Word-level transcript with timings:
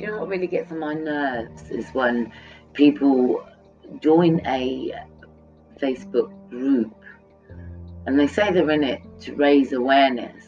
You 0.00 0.06
know 0.06 0.20
what 0.20 0.28
really 0.28 0.46
gets 0.46 0.72
on 0.72 0.78
my 0.78 0.94
nerves 0.94 1.68
is 1.68 1.90
when 1.90 2.32
people 2.72 3.46
join 4.00 4.40
a 4.46 4.94
Facebook 5.78 6.32
group 6.48 6.94
and 8.06 8.18
they 8.18 8.26
say 8.26 8.50
they're 8.50 8.70
in 8.70 8.82
it 8.82 9.02
to 9.20 9.34
raise 9.34 9.74
awareness. 9.74 10.42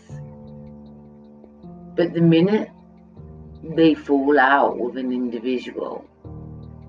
But 1.94 2.14
the 2.14 2.22
minute 2.22 2.70
they 3.62 3.94
fall 3.94 4.38
out 4.38 4.78
with 4.78 4.96
an 4.96 5.12
individual, 5.12 6.06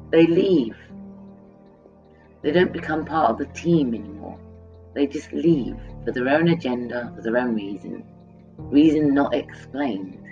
they 0.10 0.26
leave. 0.26 0.78
They 2.44 2.52
don't 2.52 2.72
become 2.72 3.04
part 3.04 3.30
of 3.30 3.40
the 3.40 3.48
team 3.48 3.94
anymore. 3.94 4.40
They 4.96 5.06
just 5.06 5.34
leave 5.34 5.76
for 6.06 6.14
their 6.14 6.30
own 6.30 6.48
agenda, 6.48 7.12
for 7.14 7.22
their 7.24 7.38
own 7.38 7.56
reason, 7.56 8.06
reason 8.58 9.14
not 9.14 9.34
explained. 9.34 10.23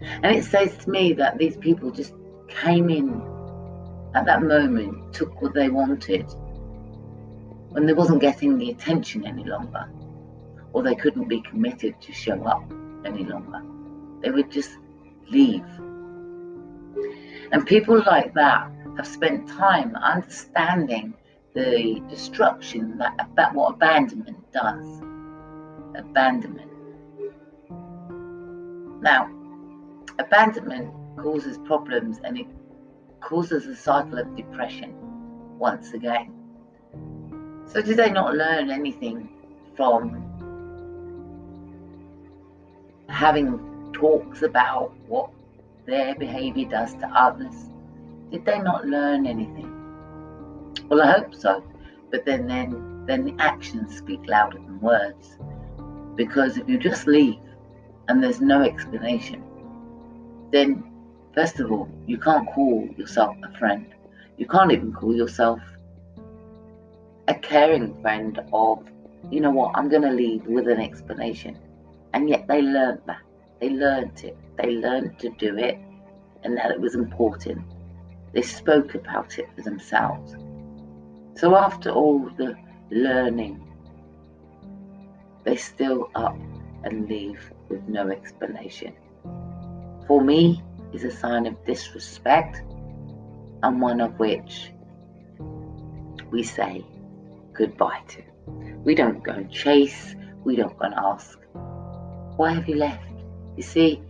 And 0.00 0.36
it 0.36 0.44
says 0.44 0.76
to 0.78 0.90
me 0.90 1.12
that 1.14 1.38
these 1.38 1.56
people 1.56 1.90
just 1.90 2.14
came 2.48 2.88
in 2.88 3.20
at 4.14 4.24
that 4.26 4.42
moment, 4.42 5.12
took 5.12 5.40
what 5.42 5.54
they 5.54 5.68
wanted, 5.68 6.24
when 7.70 7.86
they 7.86 7.92
wasn't 7.92 8.20
getting 8.20 8.58
the 8.58 8.70
attention 8.70 9.26
any 9.26 9.44
longer, 9.44 9.88
or 10.72 10.82
they 10.82 10.94
couldn't 10.94 11.28
be 11.28 11.40
committed 11.42 12.00
to 12.00 12.12
show 12.12 12.42
up 12.44 12.62
any 13.04 13.24
longer. 13.24 13.62
They 14.22 14.30
would 14.30 14.50
just 14.50 14.70
leave. 15.28 15.64
And 17.52 17.66
people 17.66 18.02
like 18.06 18.34
that 18.34 18.70
have 18.96 19.06
spent 19.06 19.48
time 19.48 19.94
understanding 19.96 21.14
the 21.54 22.02
destruction 22.08 22.98
that, 22.98 23.28
that 23.36 23.54
what 23.54 23.74
abandonment 23.74 24.52
does. 24.52 25.02
Abandonment. 25.94 26.70
Now, 29.02 29.30
abandonment 30.18 30.92
causes 31.16 31.58
problems 31.58 32.18
and 32.24 32.38
it 32.38 32.46
causes 33.20 33.66
a 33.66 33.76
cycle 33.76 34.18
of 34.18 34.36
depression 34.36 34.94
once 35.58 35.92
again. 35.92 36.32
So, 37.66 37.82
did 37.82 37.96
they 37.96 38.10
not 38.10 38.34
learn 38.34 38.70
anything 38.70 39.28
from 39.76 40.24
having 43.08 43.90
talks 43.92 44.42
about 44.42 44.94
what 45.06 45.30
their 45.86 46.14
behavior 46.14 46.68
does 46.68 46.94
to 46.94 47.06
others? 47.08 47.54
Did 48.30 48.44
they 48.44 48.58
not 48.58 48.86
learn 48.86 49.26
anything? 49.26 49.74
Well, 50.88 51.02
I 51.02 51.12
hope 51.12 51.34
so. 51.34 51.62
But 52.10 52.24
then, 52.24 52.46
then, 52.46 53.04
then 53.06 53.24
the 53.24 53.34
actions 53.38 53.96
speak 53.96 54.20
louder 54.26 54.58
than 54.58 54.80
words. 54.80 55.38
Because 56.14 56.56
if 56.56 56.68
you 56.68 56.78
just 56.78 57.06
leave 57.06 57.38
and 58.08 58.22
there's 58.22 58.40
no 58.40 58.62
explanation, 58.62 59.42
then 60.50 60.84
first 61.34 61.60
of 61.60 61.70
all, 61.70 61.88
you 62.06 62.18
can't 62.18 62.48
call 62.48 62.88
yourself 62.96 63.36
a 63.42 63.58
friend. 63.58 63.86
You 64.36 64.46
can't 64.46 64.72
even 64.72 64.92
call 64.92 65.14
yourself 65.14 65.60
a 67.28 67.34
caring 67.34 68.00
friend 68.00 68.40
of, 68.52 68.84
you 69.30 69.40
know 69.40 69.50
what, 69.50 69.72
I'm 69.76 69.88
going 69.88 70.02
to 70.02 70.10
leave 70.10 70.46
with 70.46 70.68
an 70.68 70.80
explanation. 70.80 71.58
And 72.14 72.28
yet 72.28 72.46
they 72.48 72.62
learned 72.62 73.02
that. 73.06 73.20
They 73.60 73.70
learned 73.70 74.24
it. 74.24 74.36
They 74.56 74.76
learned 74.76 75.18
to 75.20 75.30
do 75.38 75.56
it 75.58 75.78
and 76.42 76.56
that 76.56 76.70
it 76.70 76.80
was 76.80 76.94
important. 76.94 77.62
They 78.32 78.42
spoke 78.42 78.94
about 78.94 79.38
it 79.38 79.48
for 79.54 79.62
themselves. 79.62 80.36
So 81.36 81.56
after 81.56 81.90
all 81.90 82.30
the 82.36 82.56
learning, 82.90 83.62
they 85.44 85.56
still 85.56 86.10
up 86.14 86.36
and 86.84 87.08
leave 87.08 87.52
with 87.68 87.86
no 87.88 88.10
explanation. 88.10 88.94
For 90.08 90.22
me, 90.22 90.62
is 90.94 91.04
a 91.04 91.10
sign 91.10 91.46
of 91.46 91.62
disrespect, 91.66 92.62
and 93.62 93.78
one 93.78 94.00
of 94.00 94.18
which 94.18 94.72
we 96.30 96.42
say 96.42 96.82
goodbye 97.52 98.00
to. 98.08 98.22
We 98.84 98.94
don't 98.94 99.22
go 99.22 99.32
and 99.32 99.52
chase, 99.52 100.16
we 100.44 100.56
don't 100.56 100.76
go 100.78 100.86
and 100.86 100.94
ask, 100.94 101.38
Why 102.36 102.52
have 102.54 102.66
you 102.66 102.76
left? 102.76 103.12
You 103.58 103.62
see, 103.62 104.00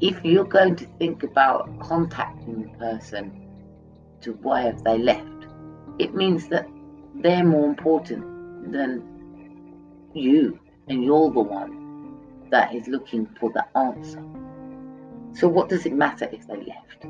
if 0.00 0.24
you're 0.24 0.44
going 0.44 0.74
to 0.76 0.86
think 0.98 1.22
about 1.22 1.78
contacting 1.78 2.62
the 2.62 2.78
person 2.78 3.48
to 4.22 4.32
why 4.32 4.62
have 4.62 4.82
they 4.82 4.98
left, 4.98 5.46
it 6.00 6.12
means 6.12 6.48
that 6.48 6.66
they're 7.14 7.44
more 7.44 7.68
important 7.68 8.72
than 8.72 9.04
you, 10.12 10.58
and 10.88 11.04
you're 11.04 11.30
the 11.30 11.40
one 11.40 11.81
that 12.52 12.74
is 12.74 12.86
looking 12.86 13.26
for 13.40 13.50
the 13.50 13.66
answer. 13.76 14.22
So, 15.34 15.48
what 15.48 15.68
does 15.68 15.86
it 15.86 15.94
matter 15.94 16.28
if 16.30 16.46
they 16.46 16.58
left? 16.58 17.06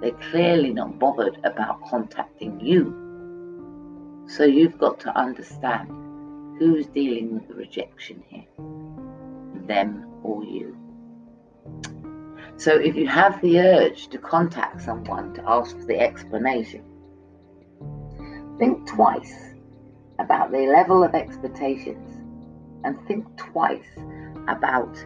They're 0.00 0.30
clearly 0.30 0.72
not 0.72 0.98
bothered 0.98 1.38
about 1.42 1.82
contacting 1.88 2.60
you. 2.60 4.24
So, 4.28 4.44
you've 4.44 4.78
got 4.78 5.00
to 5.00 5.18
understand 5.18 5.88
who's 6.58 6.86
dealing 6.86 7.34
with 7.34 7.48
the 7.48 7.54
rejection 7.54 8.22
here 8.28 8.44
them 9.66 10.06
or 10.22 10.44
you. 10.44 10.76
So, 12.58 12.76
if 12.76 12.94
you 12.94 13.08
have 13.08 13.40
the 13.40 13.58
urge 13.60 14.08
to 14.08 14.18
contact 14.18 14.82
someone 14.82 15.32
to 15.34 15.42
ask 15.48 15.76
for 15.78 15.86
the 15.86 15.98
explanation, 15.98 16.84
think 18.58 18.86
twice 18.86 19.54
about 20.18 20.52
the 20.52 20.66
level 20.66 21.02
of 21.02 21.14
expectations 21.14 22.20
and 22.84 23.00
think 23.08 23.24
twice 23.38 23.88
about 24.48 25.04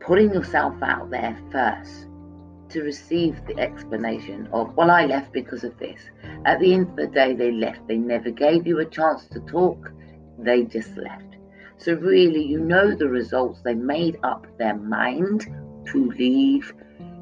putting 0.00 0.32
yourself 0.32 0.74
out 0.82 1.10
there 1.10 1.38
first 1.50 2.06
to 2.70 2.82
receive 2.82 3.44
the 3.46 3.58
explanation 3.58 4.48
of, 4.52 4.74
well, 4.76 4.90
I 4.90 5.06
left 5.06 5.32
because 5.32 5.64
of 5.64 5.78
this. 5.78 6.00
At 6.44 6.60
the 6.60 6.74
end 6.74 6.88
of 6.90 6.96
the 6.96 7.06
day, 7.06 7.34
they 7.34 7.50
left. 7.50 7.86
They 7.88 7.96
never 7.96 8.30
gave 8.30 8.66
you 8.66 8.78
a 8.80 8.84
chance 8.84 9.26
to 9.28 9.40
talk, 9.40 9.90
they 10.38 10.64
just 10.64 10.96
left. 10.96 11.36
So, 11.78 11.94
really, 11.94 12.42
you 12.42 12.60
know 12.60 12.94
the 12.94 13.08
results. 13.08 13.60
They 13.62 13.74
made 13.74 14.18
up 14.22 14.46
their 14.58 14.76
mind 14.76 15.46
to 15.86 16.10
leave. 16.12 16.72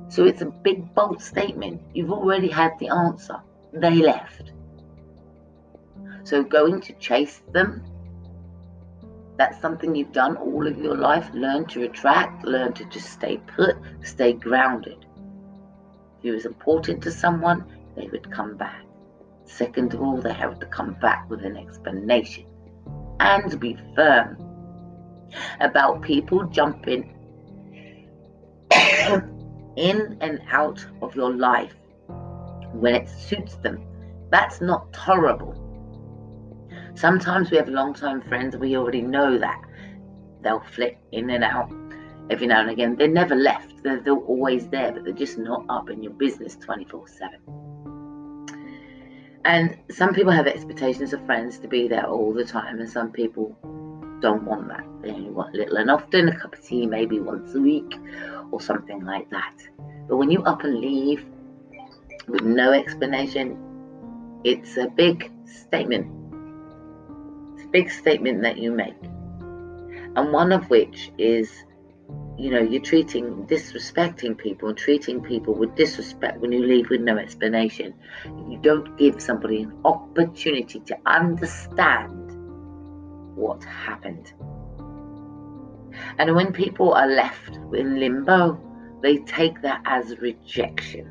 So, 0.08 0.24
it's 0.24 0.42
a 0.42 0.46
big, 0.46 0.94
bold 0.94 1.22
statement. 1.22 1.82
You've 1.94 2.12
already 2.12 2.48
had 2.48 2.72
the 2.78 2.88
answer. 2.88 3.36
They 3.72 3.96
left. 3.96 4.52
So, 6.24 6.42
going 6.42 6.80
to 6.82 6.92
chase 6.94 7.42
them, 7.52 7.84
that's 9.36 9.60
something 9.60 9.94
you've 9.94 10.12
done 10.12 10.36
all 10.36 10.66
of 10.66 10.78
your 10.78 10.96
life. 10.96 11.28
Learn 11.34 11.66
to 11.66 11.80
retract, 11.80 12.44
learn 12.44 12.72
to 12.74 12.84
just 12.86 13.10
stay 13.10 13.38
put, 13.54 13.76
stay 14.02 14.32
grounded. 14.32 15.04
If 16.18 16.24
you 16.24 16.32
was 16.32 16.46
important 16.46 17.02
to 17.02 17.10
someone, 17.10 17.64
they 17.96 18.08
would 18.08 18.30
come 18.30 18.56
back. 18.56 18.82
Second 19.44 19.94
of 19.94 20.00
all, 20.00 20.20
they 20.20 20.32
have 20.32 20.58
to 20.60 20.66
come 20.66 20.94
back 20.94 21.28
with 21.28 21.44
an 21.44 21.56
explanation 21.56 22.46
and 23.20 23.60
be 23.60 23.76
firm 23.94 24.36
about 25.60 26.02
people 26.02 26.44
jumping 26.46 27.12
in 29.76 30.16
and 30.20 30.40
out 30.50 30.84
of 31.02 31.14
your 31.14 31.34
life 31.34 31.74
when 32.72 32.94
it 32.94 33.08
suits 33.08 33.56
them. 33.56 33.86
That's 34.30 34.60
not 34.60 34.92
tolerable. 34.92 35.65
Sometimes 36.96 37.50
we 37.50 37.58
have 37.58 37.68
long-time 37.68 38.22
friends, 38.22 38.56
we 38.56 38.74
already 38.74 39.02
know 39.02 39.38
that. 39.38 39.60
They'll 40.40 40.64
flit 40.74 40.96
in 41.12 41.28
and 41.28 41.44
out 41.44 41.70
every 42.30 42.46
now 42.46 42.62
and 42.62 42.70
again. 42.70 42.96
They're 42.96 43.06
never 43.06 43.34
left, 43.34 43.82
they're, 43.82 44.00
they're 44.00 44.14
always 44.14 44.66
there, 44.68 44.92
but 44.92 45.04
they're 45.04 45.12
just 45.12 45.36
not 45.36 45.66
up 45.68 45.90
in 45.90 46.02
your 46.02 46.14
business 46.14 46.56
24 46.56 47.06
7. 47.06 47.38
And 49.44 49.78
some 49.90 50.14
people 50.14 50.32
have 50.32 50.46
expectations 50.46 51.12
of 51.12 51.24
friends 51.26 51.58
to 51.58 51.68
be 51.68 51.86
there 51.86 52.06
all 52.06 52.32
the 52.32 52.44
time, 52.44 52.80
and 52.80 52.88
some 52.88 53.12
people 53.12 53.54
don't 54.20 54.44
want 54.44 54.66
that. 54.68 54.84
They 55.02 55.10
only 55.10 55.30
want 55.30 55.54
little 55.54 55.76
and 55.76 55.90
often, 55.90 56.30
a 56.30 56.40
cup 56.40 56.54
of 56.54 56.64
tea 56.64 56.86
maybe 56.86 57.20
once 57.20 57.54
a 57.54 57.60
week 57.60 57.94
or 58.50 58.60
something 58.60 59.04
like 59.04 59.28
that. 59.30 59.54
But 60.08 60.16
when 60.16 60.30
you 60.30 60.42
up 60.44 60.64
and 60.64 60.80
leave 60.80 61.26
with 62.26 62.42
no 62.42 62.72
explanation, 62.72 63.58
it's 64.44 64.78
a 64.78 64.88
big 64.88 65.30
statement. 65.44 66.10
Big 67.70 67.90
statement 67.90 68.42
that 68.42 68.58
you 68.58 68.72
make. 68.72 68.94
And 69.02 70.32
one 70.32 70.52
of 70.52 70.70
which 70.70 71.10
is, 71.18 71.50
you 72.38 72.50
know, 72.50 72.60
you're 72.60 72.82
treating, 72.82 73.46
disrespecting 73.46 74.36
people 74.36 74.70
and 74.70 74.78
treating 74.78 75.20
people 75.20 75.54
with 75.54 75.74
disrespect 75.74 76.40
when 76.40 76.52
you 76.52 76.64
leave 76.64 76.88
with 76.90 77.00
no 77.00 77.18
explanation. 77.18 77.94
You 78.24 78.58
don't 78.62 78.96
give 78.96 79.20
somebody 79.20 79.62
an 79.62 79.78
opportunity 79.84 80.80
to 80.80 80.96
understand 81.06 82.32
what 83.36 83.62
happened. 83.64 84.32
And 86.18 86.34
when 86.34 86.52
people 86.52 86.92
are 86.94 87.08
left 87.08 87.56
in 87.74 87.98
limbo, 88.00 88.60
they 89.02 89.18
take 89.18 89.60
that 89.62 89.82
as 89.84 90.18
rejection. 90.18 91.10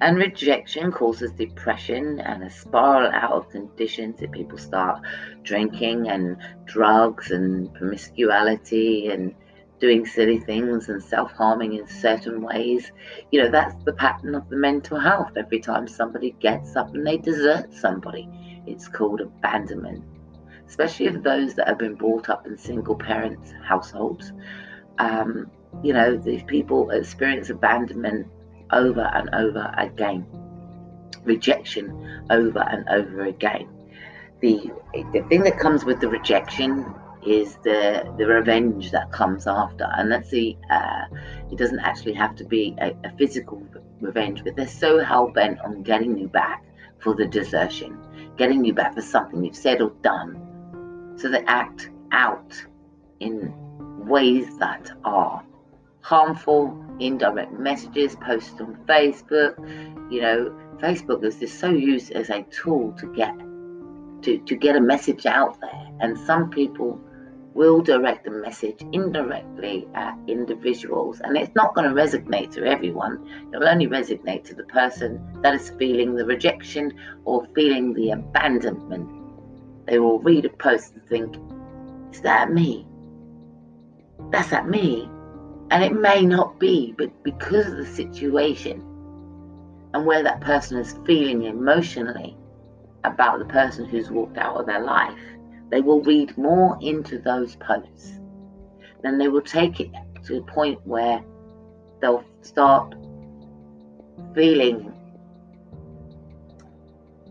And 0.00 0.16
rejection 0.16 0.90
causes 0.92 1.32
depression 1.32 2.20
and 2.20 2.42
a 2.42 2.50
spiral 2.50 3.10
out 3.12 3.32
of 3.32 3.50
conditions 3.50 4.20
that 4.20 4.32
people 4.32 4.58
start 4.58 5.00
drinking 5.42 6.08
and 6.08 6.36
drugs 6.64 7.30
and 7.30 7.72
promiscuity 7.74 9.08
and 9.08 9.34
doing 9.80 10.06
silly 10.06 10.38
things 10.38 10.88
and 10.88 11.02
self 11.02 11.32
harming 11.32 11.74
in 11.74 11.86
certain 11.86 12.40
ways. 12.40 12.90
You 13.30 13.42
know, 13.42 13.50
that's 13.50 13.74
the 13.84 13.92
pattern 13.92 14.34
of 14.34 14.48
the 14.48 14.56
mental 14.56 14.98
health. 14.98 15.32
Every 15.36 15.60
time 15.60 15.86
somebody 15.86 16.34
gets 16.40 16.76
up 16.76 16.94
and 16.94 17.06
they 17.06 17.18
desert 17.18 17.72
somebody, 17.72 18.28
it's 18.66 18.88
called 18.88 19.20
abandonment. 19.20 20.04
Especially 20.66 21.06
of 21.06 21.22
those 21.22 21.54
that 21.54 21.68
have 21.68 21.78
been 21.78 21.94
brought 21.94 22.30
up 22.30 22.46
in 22.46 22.56
single 22.56 22.96
parents 22.96 23.52
households. 23.62 24.32
Um, 24.98 25.50
you 25.82 25.92
know, 25.92 26.16
these 26.16 26.42
people 26.44 26.90
experience 26.90 27.50
abandonment 27.50 28.26
over 28.74 29.10
and 29.14 29.34
over 29.34 29.72
again, 29.78 30.26
rejection 31.24 32.26
over 32.30 32.60
and 32.60 32.88
over 32.88 33.24
again. 33.24 33.68
The, 34.40 34.70
the 35.12 35.24
thing 35.28 35.42
that 35.44 35.58
comes 35.58 35.84
with 35.84 36.00
the 36.00 36.08
rejection 36.08 36.94
is 37.26 37.56
the 37.64 38.12
the 38.18 38.26
revenge 38.26 38.90
that 38.90 39.10
comes 39.10 39.46
after, 39.46 39.88
and 39.96 40.12
that's 40.12 40.30
the 40.30 40.56
uh, 40.70 41.06
it 41.50 41.56
doesn't 41.56 41.80
actually 41.80 42.12
have 42.14 42.36
to 42.36 42.44
be 42.44 42.74
a, 42.80 42.94
a 43.04 43.16
physical 43.16 43.62
revenge, 44.00 44.44
but 44.44 44.56
they're 44.56 44.66
so 44.66 45.02
hell 45.02 45.28
bent 45.28 45.58
on 45.60 45.82
getting 45.82 46.18
you 46.18 46.28
back 46.28 46.62
for 46.98 47.14
the 47.14 47.26
desertion, 47.26 47.98
getting 48.36 48.64
you 48.64 48.74
back 48.74 48.94
for 48.94 49.02
something 49.02 49.42
you've 49.42 49.56
said 49.56 49.80
or 49.80 49.92
done, 50.02 51.14
so 51.16 51.30
they 51.30 51.44
act 51.44 51.90
out 52.12 52.62
in 53.20 53.52
ways 54.06 54.58
that 54.58 54.90
are 55.04 55.42
harmful, 56.04 56.78
indirect 57.00 57.52
messages 57.58 58.14
posted 58.16 58.60
on 58.60 58.76
Facebook. 58.86 59.58
You 60.12 60.20
know, 60.20 60.60
Facebook 60.76 61.24
is 61.24 61.36
just 61.36 61.58
so 61.58 61.70
used 61.70 62.12
as 62.12 62.28
a 62.28 62.42
tool 62.50 62.92
to 62.98 63.06
get 63.14 63.34
to, 64.22 64.38
to 64.38 64.54
get 64.54 64.76
a 64.76 64.80
message 64.80 65.24
out 65.24 65.58
there, 65.60 65.88
and 66.00 66.18
some 66.18 66.50
people 66.50 67.00
will 67.54 67.80
direct 67.80 68.24
the 68.24 68.30
message 68.30 68.84
indirectly 68.92 69.86
at 69.94 70.18
individuals, 70.26 71.20
and 71.20 71.36
it's 71.36 71.54
not 71.54 71.74
going 71.74 71.88
to 71.88 71.94
resonate 71.94 72.50
to 72.50 72.66
everyone. 72.66 73.26
It 73.52 73.58
will 73.58 73.68
only 73.68 73.86
resonate 73.86 74.44
to 74.44 74.54
the 74.54 74.64
person 74.64 75.22
that 75.42 75.54
is 75.54 75.70
feeling 75.78 76.16
the 76.16 76.26
rejection 76.26 76.92
or 77.24 77.46
feeling 77.54 77.94
the 77.94 78.10
abandonment. 78.10 79.08
They 79.86 79.98
will 79.98 80.18
read 80.18 80.44
a 80.44 80.50
post 80.50 80.94
and 80.94 81.06
think, 81.08 81.36
Is 82.12 82.20
that 82.22 82.50
me? 82.50 82.86
That's 84.30 84.52
at 84.52 84.68
me. 84.68 85.08
And 85.70 85.82
it 85.82 85.92
may 85.92 86.22
not 86.24 86.58
be, 86.58 86.94
but 86.96 87.10
because 87.22 87.66
of 87.66 87.76
the 87.76 87.86
situation 87.86 88.80
and 89.94 90.06
where 90.06 90.22
that 90.22 90.40
person 90.40 90.78
is 90.78 90.96
feeling 91.06 91.44
emotionally 91.44 92.36
about 93.04 93.38
the 93.38 93.44
person 93.46 93.84
who's 93.84 94.10
walked 94.10 94.38
out 94.38 94.56
of 94.56 94.66
their 94.66 94.82
life, 94.82 95.18
they 95.70 95.80
will 95.80 96.02
read 96.02 96.36
more 96.36 96.78
into 96.80 97.18
those 97.18 97.56
posts. 97.56 98.20
Then 99.02 99.18
they 99.18 99.28
will 99.28 99.42
take 99.42 99.80
it 99.80 99.90
to 100.24 100.38
a 100.38 100.42
point 100.42 100.80
where 100.86 101.22
they'll 102.00 102.24
start 102.42 102.94
feeling 104.34 104.92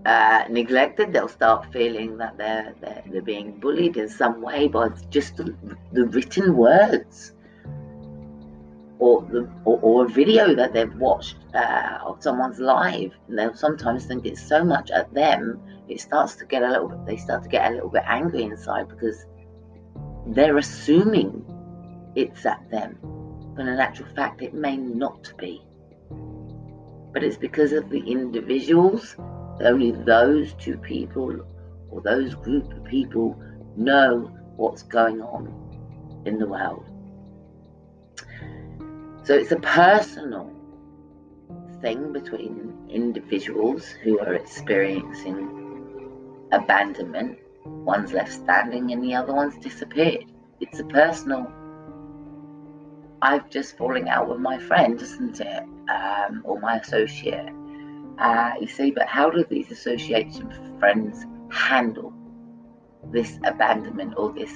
uh, 0.06 0.46
neglected. 0.50 1.14
They'll 1.14 1.28
start 1.28 1.72
feeling 1.72 2.18
that 2.18 2.38
they're, 2.38 2.74
they're, 2.82 3.04
they're 3.08 3.22
being 3.22 3.60
bullied 3.60 3.98
in 3.98 4.10
some 4.10 4.42
way 4.42 4.68
by 4.68 4.90
just 5.10 5.38
the, 5.38 5.56
the 5.92 6.06
written 6.08 6.56
words 6.56 7.34
or, 9.04 9.22
the, 9.24 9.50
or, 9.66 9.80
or, 9.82 10.06
a 10.06 10.10
video 10.10 10.56
that 10.56 10.72
they've 10.74 10.96
watched 10.96 11.36
uh, 11.54 12.00
of 12.06 12.24
someone's 12.24 12.60
live. 12.60 13.12
And 13.28 13.38
they'll 13.38 13.56
sometimes 13.56 14.06
think 14.06 14.26
it's 14.26 14.42
so 14.48 14.64
much 14.64 14.92
at 14.92 15.14
them 15.14 15.62
it 15.90 16.00
starts 16.00 16.36
to 16.36 16.46
get 16.46 16.64
a 16.64 16.70
little 16.70 16.88
bit, 16.88 17.06
they 17.06 17.18
start 17.18 17.44
to 17.44 17.50
get 17.50 17.70
a 17.70 17.74
little 17.76 17.90
bit 17.90 18.04
angry 18.06 18.44
inside 18.44 18.88
because 18.88 19.26
they're 20.28 20.58
assuming 20.58 21.44
it's 22.16 22.46
at 22.46 22.70
them. 22.72 22.98
But 23.56 23.68
in 23.68 23.80
actual 23.80 24.08
fact, 24.16 24.42
it 24.42 24.54
may 24.54 24.78
not 24.78 25.34
be. 25.38 25.62
But 27.14 27.24
it's 27.24 27.38
because 27.38 27.74
of 27.74 27.90
the 27.90 28.00
individuals, 28.00 29.16
only 29.62 29.92
those 29.92 30.54
two 30.56 30.78
people 30.78 31.46
or 31.92 32.02
those 32.02 32.34
group 32.34 32.72
of 32.72 32.84
people 32.86 33.40
know 33.76 34.32
what's 34.56 34.84
going 34.84 35.22
on 35.22 36.24
in 36.26 36.40
the 36.40 36.48
world. 36.48 36.86
So 39.24 39.36
it's 39.36 39.54
a 39.54 39.60
personal 39.60 40.52
thing 41.82 42.12
between 42.12 42.74
individuals 42.90 43.88
who 44.04 44.20
are 44.20 44.34
experiencing 44.34 46.48
abandonment. 46.52 47.40
One's 47.64 48.12
left 48.12 48.34
standing 48.34 48.92
and 48.92 49.02
the 49.02 49.16
other 49.16 49.34
one's 49.34 49.58
disappeared. 49.60 50.26
It's 50.60 50.80
a 50.80 50.84
personal. 50.84 51.50
I've 53.22 53.50
just 53.50 53.78
falling 53.78 54.10
out 54.10 54.28
with 54.28 54.40
my 54.40 54.58
friend, 54.58 55.02
isn't 55.02 55.40
it? 55.40 55.64
Um, 55.90 56.42
or 56.44 56.60
my 56.60 56.80
associate. 56.80 57.50
Uh, 58.18 58.52
you 58.60 58.68
see, 58.68 58.92
but 58.92 59.08
how 59.08 59.30
do 59.30 59.46
these 59.50 59.72
association 59.72 60.78
friends 60.80 61.26
handle 61.50 62.14
this 63.12 63.40
abandonment 63.46 64.16
or 64.18 64.34
this 64.34 64.54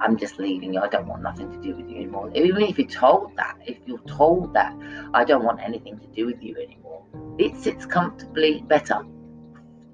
I'm 0.00 0.16
just 0.16 0.38
leaving 0.38 0.72
you. 0.74 0.80
I 0.80 0.88
don't 0.88 1.06
want 1.06 1.22
nothing 1.22 1.50
to 1.52 1.58
do 1.58 1.76
with 1.76 1.88
you 1.88 1.96
anymore. 1.96 2.30
Even 2.34 2.62
if 2.62 2.78
you're 2.78 2.88
told 2.88 3.36
that, 3.36 3.56
if 3.66 3.76
you're 3.86 3.98
told 4.00 4.54
that 4.54 4.74
I 5.12 5.24
don't 5.24 5.44
want 5.44 5.60
anything 5.60 5.98
to 5.98 6.06
do 6.06 6.26
with 6.26 6.42
you 6.42 6.56
anymore, 6.56 7.04
it 7.38 7.56
sits 7.56 7.84
comfortably 7.84 8.62
better 8.66 9.02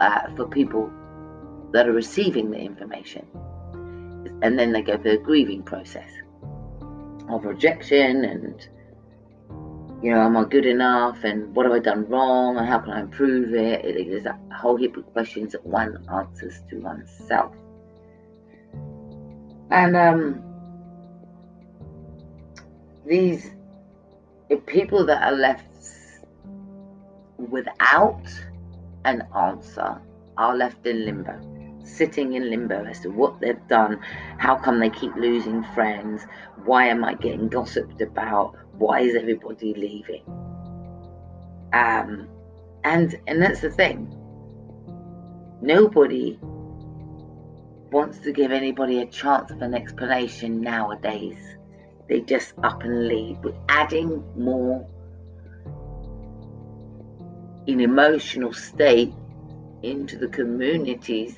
uh, 0.00 0.34
for 0.36 0.46
people 0.46 0.90
that 1.72 1.88
are 1.88 1.92
receiving 1.92 2.50
the 2.50 2.58
information. 2.58 3.26
And 4.42 4.58
then 4.58 4.72
they 4.72 4.82
go 4.82 4.96
through 4.96 5.12
a 5.12 5.18
grieving 5.18 5.62
process 5.62 6.10
of 7.28 7.44
rejection 7.44 8.24
and, 8.24 8.68
you 10.02 10.12
know, 10.12 10.20
am 10.20 10.36
I 10.36 10.44
good 10.44 10.66
enough? 10.66 11.24
And 11.24 11.54
what 11.56 11.66
have 11.66 11.74
I 11.74 11.80
done 11.80 12.08
wrong? 12.08 12.58
And 12.58 12.68
how 12.68 12.78
can 12.78 12.92
I 12.92 13.00
improve 13.00 13.54
it? 13.54 13.82
There's 13.82 14.26
a 14.26 14.38
whole 14.54 14.76
heap 14.76 14.96
of 14.96 15.06
questions 15.06 15.52
that 15.52 15.66
one 15.66 16.06
answers 16.12 16.62
to 16.70 16.76
oneself. 16.76 17.52
And 19.70 19.96
um, 19.96 20.42
these 23.06 23.50
people 24.66 25.04
that 25.06 25.22
are 25.22 25.36
left 25.36 25.64
without 27.38 28.22
an 29.04 29.26
answer 29.34 30.00
are 30.36 30.56
left 30.56 30.86
in 30.86 31.04
limbo 31.04 31.56
sitting 31.86 32.34
in 32.34 32.50
limbo 32.50 32.84
as 32.84 33.00
to 33.00 33.08
what 33.08 33.40
they've 33.40 33.66
done, 33.68 34.00
how 34.38 34.56
come 34.56 34.80
they 34.80 34.90
keep 34.90 35.14
losing 35.16 35.62
friends, 35.74 36.26
why 36.64 36.86
am 36.86 37.04
I 37.04 37.14
getting 37.14 37.48
gossiped 37.48 38.00
about, 38.00 38.56
why 38.72 39.00
is 39.00 39.14
everybody 39.14 39.72
leaving? 39.74 40.22
Um, 41.72 42.28
and 42.84 43.18
and 43.26 43.42
that's 43.42 43.60
the 43.60 43.70
thing. 43.70 44.12
Nobody 45.60 46.38
wants 47.90 48.18
to 48.20 48.32
give 48.32 48.52
anybody 48.52 49.00
a 49.00 49.06
chance 49.06 49.50
of 49.50 49.62
an 49.62 49.74
explanation 49.74 50.60
nowadays. 50.60 51.38
They 52.08 52.20
just 52.20 52.54
up 52.62 52.82
and 52.82 53.08
leave. 53.08 53.38
We're 53.38 53.54
adding 53.68 54.24
more 54.36 54.86
in 57.66 57.80
emotional 57.80 58.52
state 58.52 59.12
into 59.82 60.16
the 60.16 60.28
community's 60.28 61.36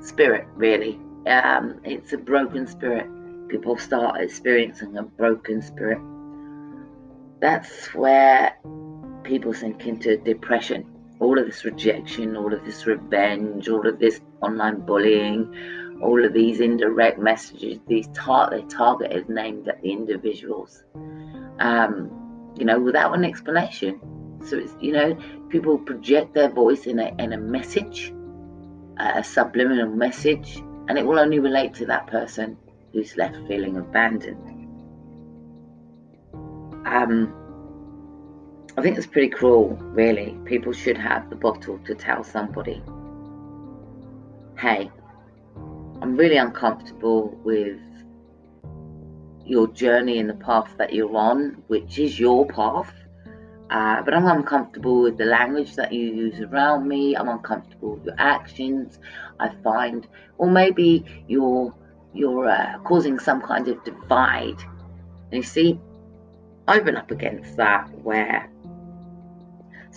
spirit, 0.00 0.46
really. 0.54 1.00
Um, 1.26 1.80
it's 1.84 2.12
a 2.12 2.18
broken 2.18 2.66
spirit. 2.66 3.06
People 3.48 3.76
start 3.76 4.20
experiencing 4.20 4.96
a 4.96 5.02
broken 5.02 5.62
spirit. 5.62 6.00
That's 7.40 7.94
where 7.94 8.56
people 9.24 9.52
sink 9.52 9.86
into 9.86 10.16
depression. 10.16 10.95
All 11.20 11.38
of 11.38 11.46
this 11.46 11.64
rejection, 11.64 12.36
all 12.36 12.52
of 12.52 12.64
this 12.64 12.86
revenge, 12.86 13.68
all 13.68 13.86
of 13.86 13.98
this 13.98 14.20
online 14.42 14.80
bullying, 14.80 15.98
all 16.02 16.24
of 16.24 16.32
these 16.32 16.60
indirect 16.60 17.18
messages, 17.18 17.78
these 17.86 18.06
tar- 18.08 18.50
they 18.50 18.62
targeted 18.62 19.28
named 19.28 19.68
at 19.68 19.80
the 19.80 19.90
individuals. 19.90 20.84
Um, 21.58 22.52
you 22.58 22.64
know, 22.64 22.78
without 22.78 23.14
an 23.14 23.24
explanation. 23.24 24.00
So 24.44 24.58
it's 24.58 24.74
you 24.80 24.92
know, 24.92 25.18
people 25.48 25.78
project 25.78 26.34
their 26.34 26.50
voice 26.50 26.86
in 26.86 26.98
a 26.98 27.14
in 27.18 27.32
a 27.32 27.38
message 27.38 28.12
a 28.98 29.22
subliminal 29.22 29.88
message, 29.88 30.56
and 30.88 30.98
it 30.98 31.06
will 31.06 31.18
only 31.18 31.38
relate 31.38 31.74
to 31.74 31.86
that 31.86 32.06
person 32.06 32.56
who's 32.92 33.16
left 33.16 33.36
feeling 33.46 33.76
abandoned. 33.76 34.52
Um, 36.86 37.34
I 38.78 38.82
think 38.82 38.98
it's 38.98 39.06
pretty 39.06 39.30
cruel, 39.30 39.68
really. 39.80 40.36
People 40.44 40.72
should 40.72 40.98
have 40.98 41.30
the 41.30 41.36
bottle 41.36 41.78
to 41.86 41.94
tell 41.94 42.22
somebody, 42.22 42.82
hey, 44.58 44.90
I'm 46.02 46.16
really 46.16 46.36
uncomfortable 46.36 47.28
with 47.42 47.80
your 49.46 49.68
journey 49.68 50.18
and 50.18 50.28
the 50.28 50.34
path 50.34 50.70
that 50.76 50.92
you're 50.92 51.16
on, 51.16 51.62
which 51.68 51.98
is 51.98 52.20
your 52.20 52.46
path. 52.46 52.92
Uh, 53.70 54.02
but 54.02 54.12
I'm 54.12 54.26
uncomfortable 54.26 55.02
with 55.02 55.16
the 55.16 55.24
language 55.24 55.74
that 55.76 55.92
you 55.92 56.12
use 56.12 56.40
around 56.40 56.86
me. 56.86 57.16
I'm 57.16 57.28
uncomfortable 57.28 57.94
with 57.94 58.04
your 58.04 58.14
actions. 58.18 58.98
I 59.40 59.48
find, 59.64 60.06
or 60.38 60.50
maybe 60.50 61.04
you're 61.28 61.74
you're 62.12 62.48
uh, 62.48 62.78
causing 62.84 63.18
some 63.18 63.42
kind 63.42 63.68
of 63.68 63.82
divide 63.84 64.58
And 65.30 65.32
you 65.32 65.42
see, 65.42 65.78
I've 66.68 66.84
been 66.84 66.96
up 66.96 67.10
against 67.10 67.56
that 67.56 67.90
where 68.02 68.48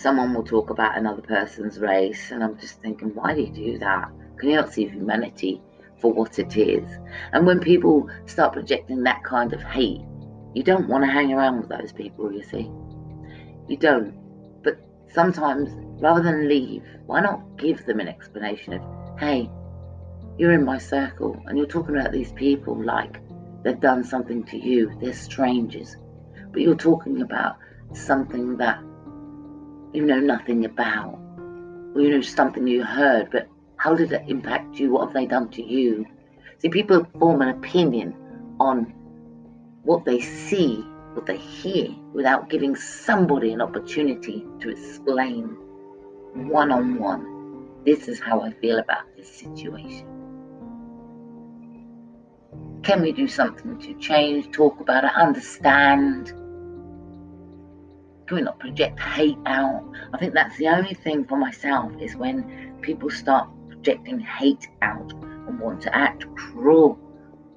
someone 0.00 0.32
will 0.32 0.42
talk 0.42 0.70
about 0.70 0.96
another 0.96 1.20
person's 1.20 1.78
race, 1.78 2.30
and 2.30 2.42
I'm 2.42 2.58
just 2.58 2.80
thinking, 2.80 3.14
why 3.14 3.34
do 3.34 3.42
you 3.42 3.52
do 3.52 3.78
that? 3.80 4.10
Can 4.38 4.48
you 4.48 4.56
not 4.56 4.72
see 4.72 4.86
humanity 4.86 5.60
for 6.00 6.10
what 6.12 6.38
it 6.38 6.56
is? 6.56 6.88
And 7.32 7.46
when 7.46 7.60
people 7.60 8.08
start 8.24 8.54
projecting 8.54 9.02
that 9.02 9.22
kind 9.24 9.52
of 9.52 9.62
hate, 9.62 10.00
you 10.54 10.62
don't 10.62 10.88
want 10.88 11.04
to 11.04 11.10
hang 11.10 11.32
around 11.32 11.60
with 11.60 11.68
those 11.68 11.92
people, 11.92 12.32
you 12.32 12.42
see. 12.42 12.70
You 13.68 13.76
don't. 13.76 14.14
But 14.62 14.80
sometimes, 15.12 15.70
rather 16.02 16.22
than 16.22 16.48
leave, 16.48 16.82
why 17.04 17.20
not 17.20 17.58
give 17.58 17.84
them 17.84 18.00
an 18.00 18.08
explanation 18.08 18.72
of, 18.72 18.82
hey, 19.20 19.50
you're 20.38 20.52
in 20.52 20.64
my 20.64 20.78
circle 20.78 21.42
and 21.46 21.58
you're 21.58 21.66
talking 21.66 21.94
about 21.94 22.10
these 22.10 22.32
people 22.32 22.82
like 22.82 23.20
they've 23.62 23.78
done 23.78 24.02
something 24.02 24.44
to 24.44 24.56
you, 24.56 24.90
they're 24.98 25.12
strangers, 25.12 25.96
but 26.52 26.62
you're 26.62 26.74
talking 26.74 27.20
about 27.20 27.56
something 27.92 28.56
that 28.56 28.82
you 29.92 30.04
know 30.04 30.20
nothing 30.20 30.64
about, 30.64 31.18
or 31.94 32.00
you 32.00 32.10
know 32.10 32.20
something 32.20 32.66
you 32.66 32.84
heard, 32.84 33.30
but 33.30 33.48
how 33.76 33.94
did 33.94 34.12
it 34.12 34.22
impact 34.28 34.78
you? 34.78 34.92
What 34.92 35.06
have 35.06 35.14
they 35.14 35.26
done 35.26 35.48
to 35.50 35.62
you? 35.62 36.06
See, 36.58 36.68
people 36.68 37.06
form 37.18 37.42
an 37.42 37.48
opinion 37.48 38.14
on 38.60 38.92
what 39.84 40.04
they 40.04 40.20
see, 40.20 40.82
what 41.14 41.26
they 41.26 41.38
hear, 41.38 41.88
without 42.12 42.50
giving 42.50 42.76
somebody 42.76 43.52
an 43.52 43.60
opportunity 43.60 44.46
to 44.60 44.68
explain 44.68 45.56
one 46.34 46.70
on 46.70 46.98
one. 46.98 47.68
This 47.84 48.08
is 48.08 48.20
how 48.20 48.42
I 48.42 48.52
feel 48.52 48.78
about 48.78 49.04
this 49.16 49.28
situation. 49.28 50.06
Can 52.82 53.02
we 53.02 53.12
do 53.12 53.26
something 53.26 53.78
to 53.78 53.94
change, 53.94 54.50
talk 54.52 54.80
about 54.80 55.04
it, 55.04 55.10
understand? 55.16 56.34
Can 58.30 58.36
we 58.36 58.42
not 58.42 58.60
project 58.60 59.00
hate 59.00 59.38
out? 59.46 59.84
I 60.12 60.18
think 60.18 60.34
that's 60.34 60.56
the 60.56 60.68
only 60.68 60.94
thing 60.94 61.24
for 61.24 61.36
myself 61.36 61.90
is 62.00 62.14
when 62.14 62.78
people 62.80 63.10
start 63.10 63.48
projecting 63.68 64.20
hate 64.20 64.68
out 64.82 65.12
and 65.12 65.58
want 65.58 65.80
to 65.80 65.92
act 65.92 66.32
cruel 66.36 66.96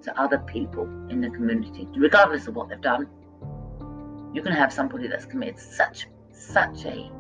to 0.01 0.19
other 0.19 0.39
people 0.39 0.85
in 1.11 1.21
the 1.21 1.29
community, 1.29 1.87
regardless 1.95 2.47
of 2.47 2.55
what 2.55 2.69
they've 2.69 2.81
done. 2.81 3.07
You 4.33 4.41
can 4.41 4.51
have 4.51 4.73
somebody 4.73 5.07
that's 5.07 5.25
committed 5.25 5.59
such 5.59 6.07
such 6.31 6.85
a 6.85 7.11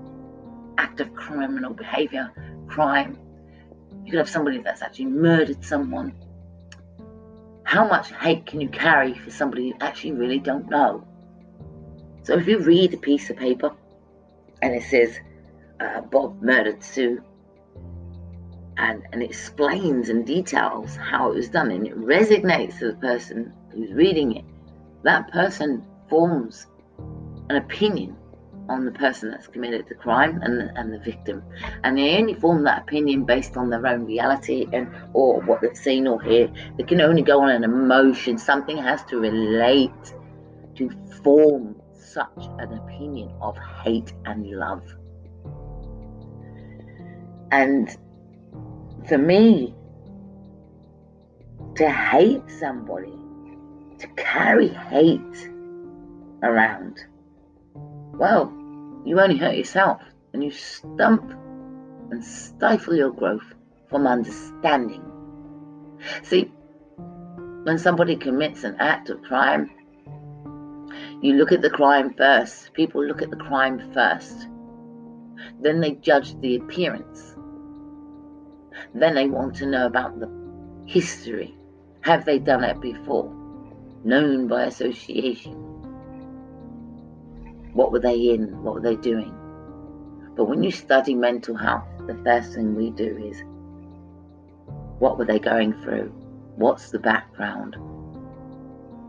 act 0.79 0.99
of 0.99 1.13
criminal 1.13 1.75
behavior, 1.75 2.31
crime. 2.67 3.19
You 4.03 4.13
could 4.13 4.17
have 4.17 4.29
somebody 4.29 4.63
that's 4.63 4.81
actually 4.81 5.05
murdered 5.05 5.63
someone. 5.63 6.11
How 7.65 7.87
much 7.87 8.11
hate 8.13 8.47
can 8.47 8.61
you 8.61 8.69
carry 8.69 9.13
for 9.13 9.29
somebody 9.29 9.65
you 9.65 9.75
actually 9.79 10.13
really 10.13 10.39
don't 10.39 10.67
know? 10.71 11.07
So 12.23 12.37
if 12.37 12.47
you 12.47 12.59
read 12.59 12.93
a 12.93 12.97
piece 12.97 13.29
of 13.29 13.37
paper 13.37 13.71
and 14.61 14.73
it 14.73 14.83
says 14.83 15.19
uh, 15.79 16.01
Bob 16.01 16.41
murdered 16.41 16.83
Sue, 16.83 17.21
and, 18.77 19.03
and 19.11 19.21
it 19.21 19.29
explains 19.29 20.09
and 20.09 20.25
details 20.25 20.95
how 20.95 21.31
it 21.31 21.35
was 21.35 21.49
done, 21.49 21.69
and 21.71 21.85
it 21.85 21.97
resonates 21.97 22.79
to 22.79 22.87
the 22.87 22.97
person 22.97 23.53
who's 23.71 23.91
reading 23.93 24.37
it, 24.37 24.45
that 25.03 25.31
person 25.31 25.85
forms 26.09 26.67
an 27.49 27.57
opinion 27.57 28.15
on 28.69 28.85
the 28.85 28.91
person 28.91 29.29
that's 29.29 29.47
committed 29.47 29.85
the 29.89 29.95
crime 29.95 30.41
and 30.41 30.57
the, 30.57 30.73
and 30.79 30.93
the 30.93 30.99
victim, 30.99 31.43
and 31.83 31.97
they 31.97 32.17
only 32.17 32.33
form 32.33 32.63
that 32.63 32.83
opinion 32.83 33.25
based 33.25 33.57
on 33.57 33.69
their 33.69 33.85
own 33.85 34.05
reality 34.05 34.65
and 34.71 34.87
or 35.13 35.41
what 35.41 35.61
they've 35.61 35.77
seen 35.77 36.07
or 36.07 36.21
heard. 36.21 36.51
They 36.77 36.83
can 36.83 37.01
only 37.01 37.21
go 37.21 37.41
on 37.41 37.49
an 37.49 37.63
emotion. 37.65 38.37
Something 38.37 38.77
has 38.77 39.03
to 39.05 39.17
relate 39.17 39.91
to 40.75 40.89
form 41.21 41.75
such 42.13 42.47
an 42.59 42.73
opinion 42.73 43.31
of 43.41 43.57
hate 43.83 44.13
and 44.25 44.45
love. 44.51 44.83
And 47.51 47.89
for 49.07 49.17
me, 49.17 49.75
to 51.75 51.89
hate 51.89 52.43
somebody, 52.59 53.13
to 53.99 54.07
carry 54.15 54.67
hate 54.69 55.49
around, 56.43 56.99
well, 58.13 58.53
you 59.05 59.19
only 59.19 59.37
hurt 59.37 59.55
yourself 59.55 60.01
and 60.33 60.43
you 60.43 60.51
stump 60.51 61.31
and 62.11 62.23
stifle 62.23 62.95
your 62.95 63.11
growth 63.11 63.53
from 63.89 64.07
understanding. 64.07 65.03
See, 66.23 66.51
when 67.63 67.77
somebody 67.79 68.15
commits 68.15 68.63
an 68.63 68.75
act 68.79 69.09
of 69.09 69.21
crime, 69.23 69.69
you 71.21 71.33
look 71.33 71.51
at 71.51 71.61
the 71.61 71.69
crime 71.69 72.13
first. 72.13 72.73
People 72.73 73.03
look 73.03 73.21
at 73.21 73.29
the 73.29 73.37
crime 73.37 73.91
first. 73.93 74.47
Then 75.61 75.79
they 75.79 75.95
judge 75.95 76.39
the 76.41 76.57
appearance. 76.57 77.35
Then 78.93 79.15
they 79.15 79.27
want 79.27 79.55
to 79.55 79.65
know 79.65 79.85
about 79.85 80.19
the 80.19 80.29
history. 80.85 81.55
Have 82.01 82.25
they 82.25 82.39
done 82.39 82.63
it 82.63 82.81
before? 82.81 83.33
Known 84.03 84.47
by 84.47 84.63
association. 84.63 85.53
What 87.73 87.91
were 87.91 87.99
they 87.99 88.29
in? 88.29 88.61
What 88.63 88.75
were 88.75 88.81
they 88.81 88.95
doing? 88.95 89.33
But 90.35 90.45
when 90.45 90.63
you 90.63 90.71
study 90.71 91.15
mental 91.15 91.55
health, 91.55 91.87
the 92.07 92.15
first 92.23 92.53
thing 92.53 92.75
we 92.75 92.89
do 92.89 93.17
is 93.17 93.43
what 94.99 95.17
were 95.17 95.25
they 95.25 95.39
going 95.39 95.73
through? 95.81 96.09
What's 96.55 96.91
the 96.91 96.99
background? 96.99 97.75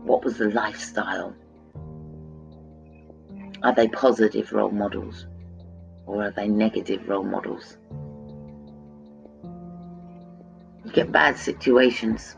What 0.03 0.23
was 0.23 0.37
the 0.37 0.49
lifestyle? 0.49 1.35
Are 3.65 3.73
they 3.73 3.87
positive 3.87 4.51
role 4.51 4.69
models 4.69 5.25
or 6.05 6.21
are 6.21 6.29
they 6.29 6.47
negative 6.47 7.09
role 7.09 7.23
models? 7.23 7.77
You 10.83 10.91
get 10.91 11.11
bad 11.11 11.35
situations. 11.35 12.35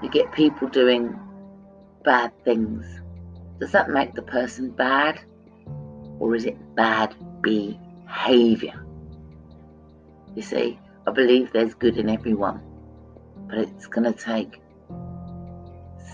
You 0.00 0.10
get 0.10 0.30
people 0.30 0.68
doing 0.68 1.18
bad 2.04 2.32
things. 2.44 2.86
Does 3.58 3.72
that 3.72 3.90
make 3.90 4.14
the 4.14 4.22
person 4.22 4.70
bad? 4.70 5.20
Or 6.20 6.36
is 6.36 6.44
it 6.44 6.56
bad 6.76 7.12
behavior? 7.42 8.80
You 10.36 10.42
see, 10.42 10.78
I 11.08 11.10
believe 11.10 11.52
there's 11.52 11.74
good 11.74 11.98
in 11.98 12.08
everyone, 12.08 12.62
but 13.48 13.58
it's 13.58 13.88
going 13.88 14.04
to 14.04 14.16
take 14.16 14.62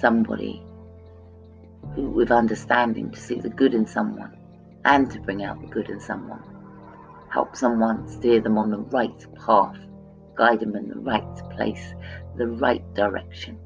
somebody 0.00 0.65
with 1.96 2.30
understanding 2.30 3.10
to 3.10 3.20
see 3.20 3.40
the 3.40 3.48
good 3.48 3.74
in 3.74 3.86
someone 3.86 4.36
and 4.84 5.10
to 5.10 5.20
bring 5.20 5.42
out 5.42 5.60
the 5.60 5.66
good 5.66 5.88
in 5.88 6.00
someone. 6.00 6.42
Help 7.30 7.56
someone 7.56 8.08
steer 8.08 8.40
them 8.40 8.56
on 8.56 8.70
the 8.70 8.78
right 8.78 9.26
path, 9.46 9.76
guide 10.36 10.60
them 10.60 10.76
in 10.76 10.88
the 10.88 10.98
right 10.98 11.36
place, 11.50 11.94
the 12.36 12.46
right 12.46 12.82
direction. 12.94 13.58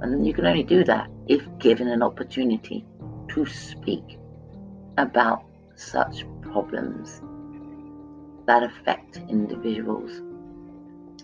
And 0.00 0.26
you 0.26 0.32
can 0.32 0.46
only 0.46 0.62
do 0.62 0.84
that 0.84 1.10
if 1.28 1.42
given 1.58 1.88
an 1.88 2.02
opportunity 2.02 2.84
to 3.28 3.46
speak 3.46 4.18
about 4.98 5.44
such 5.76 6.24
problems 6.42 7.20
that 8.46 8.62
affect 8.62 9.16
individuals. 9.28 10.22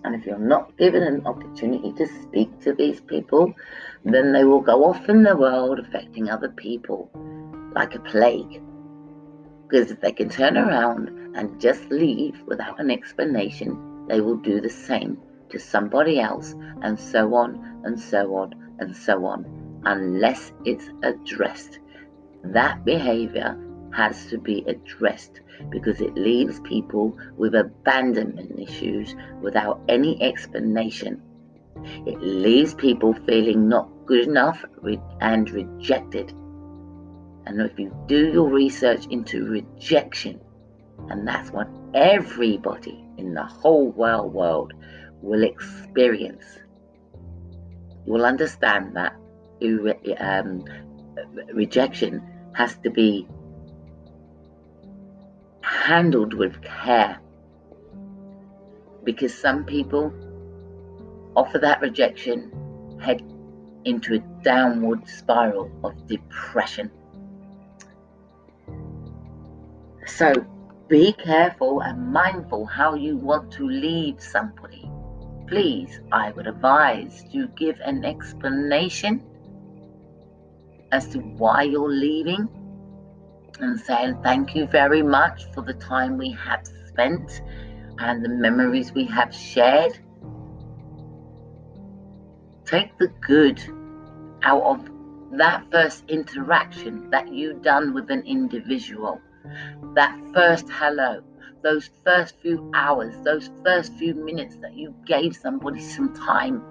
And 0.04 0.14
if 0.14 0.24
you're 0.24 0.38
not 0.38 0.76
given 0.78 1.02
an 1.02 1.26
opportunity 1.26 1.92
to 1.92 2.06
speak 2.22 2.60
to 2.60 2.72
these 2.72 3.00
people, 3.00 3.52
then 4.04 4.32
they 4.32 4.44
will 4.44 4.60
go 4.60 4.84
off 4.84 5.08
in 5.08 5.22
the 5.22 5.36
world 5.36 5.78
affecting 5.78 6.30
other 6.30 6.48
people 6.48 7.10
like 7.74 7.94
a 7.94 8.00
plague. 8.00 8.62
Because 9.68 9.90
if 9.90 10.00
they 10.00 10.12
can 10.12 10.28
turn 10.28 10.56
around 10.56 11.08
and 11.36 11.60
just 11.60 11.90
leave 11.90 12.40
without 12.46 12.80
an 12.80 12.90
explanation, 12.90 14.06
they 14.08 14.20
will 14.20 14.36
do 14.36 14.60
the 14.60 14.70
same 14.70 15.18
to 15.50 15.58
somebody 15.58 16.18
else, 16.20 16.54
and 16.82 16.98
so 16.98 17.34
on 17.34 17.82
and 17.84 17.98
so 17.98 18.34
on 18.36 18.54
and 18.78 18.96
so 18.96 19.26
on, 19.26 19.80
unless 19.84 20.52
it's 20.64 20.88
addressed. 21.02 21.78
That 22.42 22.84
behavior 22.84 23.56
has 23.94 24.26
to 24.26 24.38
be 24.38 24.64
addressed 24.66 25.40
because 25.70 26.00
it 26.00 26.14
leaves 26.14 26.60
people 26.60 27.16
with 27.36 27.54
abandonment 27.54 28.58
issues 28.58 29.14
without 29.42 29.80
any 29.88 30.20
explanation. 30.22 31.22
It 32.06 32.20
leaves 32.20 32.74
people 32.74 33.14
feeling 33.26 33.68
not 33.68 33.88
good 34.06 34.26
enough 34.26 34.64
and 35.20 35.50
rejected. 35.50 36.30
And 37.46 37.60
if 37.60 37.78
you 37.78 37.94
do 38.06 38.32
your 38.32 38.48
research 38.48 39.06
into 39.06 39.46
rejection, 39.46 40.40
and 41.08 41.26
that's 41.26 41.50
what 41.50 41.68
everybody 41.94 43.04
in 43.16 43.34
the 43.34 43.44
whole 43.44 43.90
world 43.90 44.32
world 44.32 44.72
will 45.22 45.42
experience, 45.42 46.44
you 48.06 48.12
will 48.12 48.26
understand 48.26 48.96
that 48.96 49.14
um, 50.18 50.64
rejection 51.52 52.22
has 52.54 52.76
to 52.78 52.90
be 52.90 53.26
handled 55.62 56.34
with 56.34 56.62
care. 56.62 57.20
Because 59.04 59.34
some 59.34 59.64
people 59.64 60.12
offer 61.36 61.58
that 61.58 61.80
rejection, 61.80 62.52
head 63.00 63.22
into 63.84 64.14
a 64.14 64.42
downward 64.42 65.08
spiral 65.08 65.70
of 65.84 66.06
depression. 66.06 66.90
So 70.06 70.32
be 70.88 71.12
careful 71.12 71.80
and 71.80 72.12
mindful 72.12 72.66
how 72.66 72.94
you 72.94 73.16
want 73.16 73.52
to 73.52 73.66
leave 73.66 74.20
somebody. 74.20 74.90
Please, 75.46 76.00
I 76.12 76.32
would 76.32 76.46
advise 76.46 77.24
to 77.32 77.48
give 77.48 77.78
an 77.84 78.04
explanation 78.04 79.24
as 80.92 81.08
to 81.08 81.18
why 81.18 81.62
you're 81.62 81.88
leaving 81.88 82.48
and 83.62 83.80
saying 83.80 84.18
thank 84.22 84.54
you 84.54 84.66
very 84.66 85.02
much 85.02 85.44
for 85.52 85.62
the 85.62 85.74
time 85.74 86.16
we 86.16 86.32
have 86.32 86.66
spent 86.86 87.42
and 87.98 88.24
the 88.24 88.28
memories 88.28 88.92
we 88.92 89.04
have 89.06 89.34
shared. 89.34 89.98
Take 92.64 92.96
the 92.98 93.08
good 93.20 93.62
out 94.42 94.62
of 94.62 94.90
that 95.32 95.64
first 95.70 96.04
interaction 96.08 97.10
that 97.10 97.32
you 97.32 97.54
done 97.54 97.94
with 97.94 98.10
an 98.10 98.22
individual, 98.22 99.20
that 99.94 100.18
first 100.32 100.66
hello, 100.70 101.22
those 101.62 101.90
first 102.04 102.36
few 102.40 102.70
hours, 102.74 103.14
those 103.24 103.50
first 103.64 103.92
few 103.94 104.14
minutes 104.14 104.56
that 104.56 104.74
you 104.74 104.94
gave 105.06 105.36
somebody 105.36 105.80
some 105.80 106.14
time. 106.14 106.62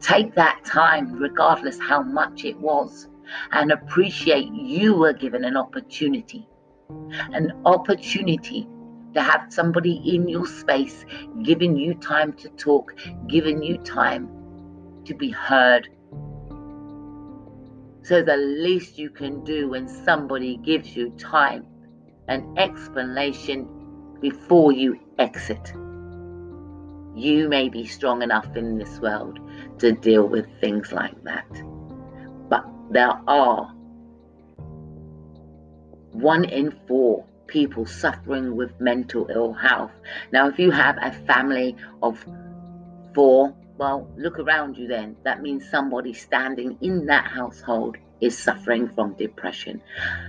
Take 0.00 0.34
that 0.34 0.64
time, 0.64 1.14
regardless 1.14 1.78
how 1.80 2.02
much 2.02 2.44
it 2.44 2.58
was, 2.58 3.08
and 3.52 3.72
appreciate 3.72 4.52
you 4.52 4.94
were 4.94 5.12
given 5.12 5.44
an 5.44 5.56
opportunity. 5.56 6.48
An 7.32 7.52
opportunity 7.64 8.68
to 9.14 9.22
have 9.22 9.52
somebody 9.52 10.14
in 10.14 10.28
your 10.28 10.46
space 10.46 11.04
giving 11.42 11.76
you 11.76 11.94
time 11.94 12.32
to 12.34 12.48
talk, 12.50 12.94
giving 13.28 13.62
you 13.62 13.78
time 13.78 14.28
to 15.04 15.14
be 15.14 15.30
heard. 15.30 15.88
So, 18.02 18.22
the 18.22 18.36
least 18.36 18.98
you 18.98 19.10
can 19.10 19.42
do 19.42 19.70
when 19.70 19.88
somebody 19.88 20.58
gives 20.58 20.94
you 20.94 21.10
time, 21.18 21.66
an 22.28 22.54
explanation 22.56 23.68
before 24.20 24.72
you 24.72 24.98
exit. 25.18 25.72
You 27.16 27.48
may 27.48 27.68
be 27.68 27.86
strong 27.86 28.22
enough 28.22 28.54
in 28.54 28.78
this 28.78 29.00
world 29.00 29.40
to 29.78 29.92
deal 29.92 30.28
with 30.28 30.46
things 30.60 30.92
like 30.92 31.24
that. 31.24 31.46
There 32.90 33.12
are 33.26 33.72
one 36.12 36.44
in 36.44 36.78
four 36.86 37.24
people 37.46 37.86
suffering 37.86 38.56
with 38.56 38.80
mental 38.80 39.28
ill 39.30 39.52
health. 39.52 39.92
Now, 40.32 40.48
if 40.48 40.58
you 40.58 40.70
have 40.70 40.96
a 41.00 41.12
family 41.26 41.76
of 42.02 42.24
four, 43.14 43.54
well, 43.78 44.10
look 44.16 44.38
around 44.38 44.76
you 44.76 44.88
then. 44.88 45.16
That 45.24 45.42
means 45.42 45.68
somebody 45.68 46.12
standing 46.12 46.78
in 46.80 47.06
that 47.06 47.26
household 47.26 47.96
is 48.20 48.38
suffering 48.38 48.88
from 48.94 49.14
depression. 49.14 49.82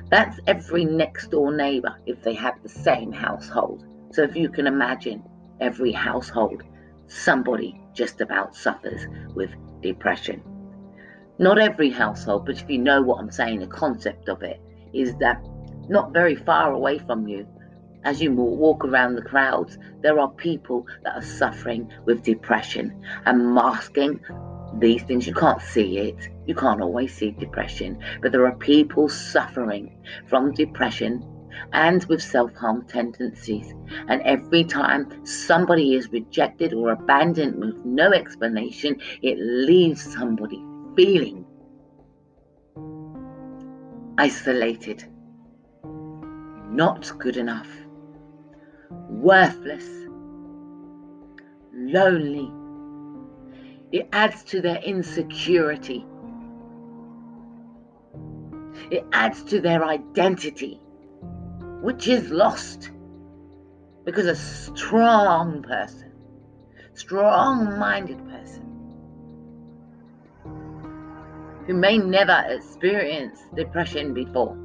That's 0.09 0.39
every 0.47 0.83
next 0.83 1.31
door 1.31 1.53
neighbor 1.53 1.97
if 2.05 2.21
they 2.23 2.33
have 2.33 2.61
the 2.63 2.69
same 2.69 3.11
household. 3.11 3.85
So 4.11 4.23
if 4.23 4.35
you 4.35 4.49
can 4.49 4.67
imagine 4.67 5.23
every 5.61 5.91
household, 5.91 6.63
somebody 7.07 7.79
just 7.93 8.19
about 8.19 8.55
suffers 8.55 9.07
with 9.33 9.51
depression. 9.81 10.41
Not 11.39 11.59
every 11.59 11.91
household, 11.91 12.47
but 12.47 12.59
if 12.59 12.67
you 12.67 12.79
know 12.79 13.03
what 13.03 13.19
I'm 13.19 13.29
saying, 13.29 13.59
the 13.59 13.67
concept 13.67 14.27
of 14.27 14.41
it 14.41 14.59
is 14.91 15.15
that 15.17 15.39
not 15.87 16.11
very 16.11 16.35
far 16.35 16.73
away 16.73 16.97
from 16.97 17.27
you, 17.27 17.47
as 18.03 18.19
you 18.19 18.31
walk 18.31 18.83
around 18.83 19.13
the 19.13 19.21
crowds, 19.21 19.77
there 20.01 20.19
are 20.19 20.31
people 20.31 20.87
that 21.03 21.15
are 21.15 21.21
suffering 21.21 21.91
with 22.05 22.23
depression 22.23 23.03
and 23.25 23.53
masking 23.53 24.19
these 24.79 25.03
things. 25.03 25.27
You 25.27 25.35
can't 25.35 25.61
see 25.61 25.99
it. 25.99 26.27
You 26.47 26.55
can't 26.55 26.81
always 26.81 27.13
see 27.13 27.31
depression, 27.31 27.99
but 28.21 28.31
there 28.31 28.47
are 28.47 28.55
people 28.55 29.07
suffering 29.07 29.95
from 30.27 30.53
depression 30.53 31.23
and 31.73 32.03
with 32.05 32.21
self 32.21 32.51
harm 32.55 32.87
tendencies. 32.87 33.75
And 34.07 34.23
every 34.23 34.63
time 34.63 35.23
somebody 35.23 35.93
is 35.93 36.11
rejected 36.11 36.73
or 36.73 36.91
abandoned 36.91 37.63
with 37.63 37.75
no 37.85 38.11
explanation, 38.11 38.99
it 39.21 39.37
leaves 39.39 40.01
somebody 40.01 40.63
feeling 40.97 41.45
isolated 44.17 45.05
not 46.71 47.11
good 47.19 47.37
enough, 47.37 47.69
worthless, 49.07 49.85
lonely. 51.71 52.51
It 53.91 54.09
adds 54.11 54.43
to 54.45 54.59
their 54.59 54.77
insecurity. 54.77 56.03
It 58.89 59.05
adds 59.13 59.43
to 59.43 59.61
their 59.61 59.85
identity, 59.85 60.81
which 61.83 62.07
is 62.07 62.31
lost. 62.31 62.89
Because 64.03 64.25
a 64.25 64.35
strong 64.35 65.61
person, 65.61 66.11
strong 66.95 67.77
minded 67.77 68.27
person, 68.29 68.66
who 71.67 71.73
may 71.73 71.97
never 71.97 72.45
experience 72.47 73.39
depression 73.53 74.13
before, 74.13 74.55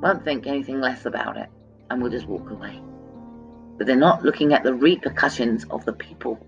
won't 0.00 0.24
think 0.24 0.46
anything 0.46 0.80
less 0.80 1.04
about 1.04 1.36
it 1.36 1.48
and 1.90 2.00
will 2.00 2.08
just 2.08 2.26
walk 2.26 2.48
away. 2.50 2.80
But 3.76 3.88
they're 3.88 3.96
not 3.96 4.24
looking 4.24 4.52
at 4.52 4.62
the 4.62 4.72
repercussions 4.72 5.64
of 5.70 5.84
the 5.84 5.92
people 5.92 6.38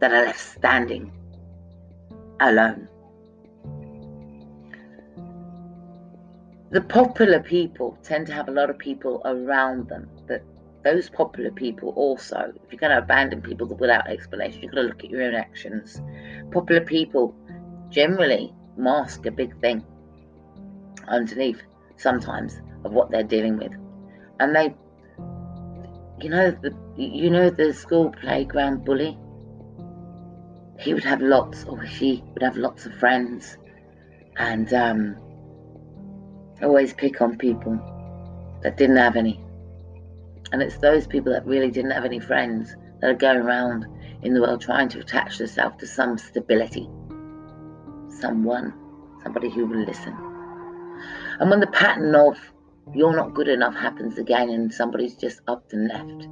that 0.00 0.12
are 0.12 0.24
left 0.24 0.40
standing 0.40 1.12
alone. 2.40 2.88
The 6.70 6.80
popular 6.80 7.40
people 7.40 7.98
tend 8.02 8.28
to 8.28 8.32
have 8.32 8.48
a 8.48 8.52
lot 8.52 8.70
of 8.70 8.78
people 8.78 9.20
around 9.26 9.88
them, 9.88 10.08
but 10.26 10.42
those 10.82 11.10
popular 11.10 11.50
people 11.50 11.90
also, 11.90 12.52
if 12.64 12.72
you're 12.72 12.78
going 12.78 12.92
to 12.92 12.98
abandon 12.98 13.42
people 13.42 13.66
without 13.66 14.08
explanation, 14.08 14.62
you've 14.62 14.72
got 14.72 14.82
to 14.82 14.86
look 14.88 15.04
at 15.04 15.10
your 15.10 15.22
own 15.22 15.34
actions. 15.34 16.00
Popular 16.50 16.80
people 16.80 17.34
generally 17.90 18.52
mask 18.76 19.26
a 19.26 19.30
big 19.30 19.58
thing 19.60 19.84
underneath 21.08 21.60
sometimes 21.96 22.60
of 22.84 22.92
what 22.92 23.10
they're 23.10 23.22
dealing 23.22 23.58
with. 23.58 23.72
And 24.38 24.56
they, 24.56 24.74
you 26.22 26.30
know, 26.30 26.50
the 26.50 26.74
you 26.96 27.30
know 27.30 27.50
the 27.50 27.72
school 27.72 28.10
playground 28.10 28.84
bully. 28.84 29.18
He 30.78 30.94
would 30.94 31.04
have 31.04 31.20
lots, 31.20 31.64
or 31.64 31.84
she 31.86 32.24
would 32.32 32.42
have 32.42 32.56
lots 32.56 32.86
of 32.86 32.94
friends, 32.94 33.58
and 34.38 34.72
um, 34.72 35.16
always 36.62 36.94
pick 36.94 37.20
on 37.20 37.36
people 37.36 37.78
that 38.62 38.78
didn't 38.78 38.96
have 38.96 39.16
any. 39.16 39.44
And 40.52 40.62
it's 40.62 40.78
those 40.78 41.06
people 41.06 41.32
that 41.32 41.46
really 41.46 41.70
didn't 41.70 41.92
have 41.92 42.04
any 42.04 42.18
friends 42.18 42.74
that 43.00 43.10
are 43.10 43.14
going 43.14 43.38
around 43.38 43.86
in 44.22 44.34
the 44.34 44.40
world 44.40 44.60
trying 44.60 44.88
to 44.90 45.00
attach 45.00 45.38
themselves 45.38 45.76
to 45.78 45.86
some 45.86 46.18
stability, 46.18 46.88
someone, 48.08 48.74
somebody 49.22 49.48
who 49.48 49.66
will 49.66 49.84
listen. 49.84 50.14
And 51.38 51.48
when 51.48 51.60
the 51.60 51.66
pattern 51.68 52.14
of 52.14 52.38
you're 52.94 53.14
not 53.14 53.34
good 53.34 53.48
enough 53.48 53.74
happens 53.74 54.18
again 54.18 54.50
and 54.50 54.72
somebody's 54.72 55.14
just 55.14 55.40
up 55.46 55.64
and 55.72 55.88
left, 55.88 56.28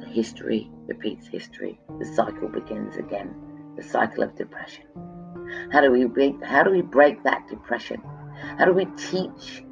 the 0.00 0.06
history 0.06 0.70
repeats 0.86 1.26
history. 1.26 1.78
The 1.98 2.06
cycle 2.06 2.48
begins 2.48 2.96
again. 2.96 3.34
The 3.76 3.82
cycle 3.82 4.22
of 4.22 4.34
depression. 4.36 4.84
How 5.70 5.80
do 5.80 5.90
we 5.90 6.04
break, 6.06 6.42
how 6.42 6.62
do 6.62 6.70
we 6.70 6.82
break 6.82 7.22
that 7.24 7.46
depression? 7.48 8.02
How 8.58 8.64
do 8.64 8.72
we 8.72 8.86
teach 8.96 9.64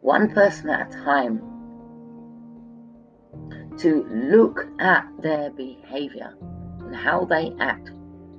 one 0.00 0.32
person 0.32 0.70
at 0.70 0.92
a 0.92 1.04
time 1.04 1.49
to 3.78 4.04
look 4.10 4.66
at 4.78 5.06
their 5.20 5.50
behavior 5.50 6.34
and 6.80 6.94
how 6.94 7.24
they 7.24 7.52
act 7.60 7.90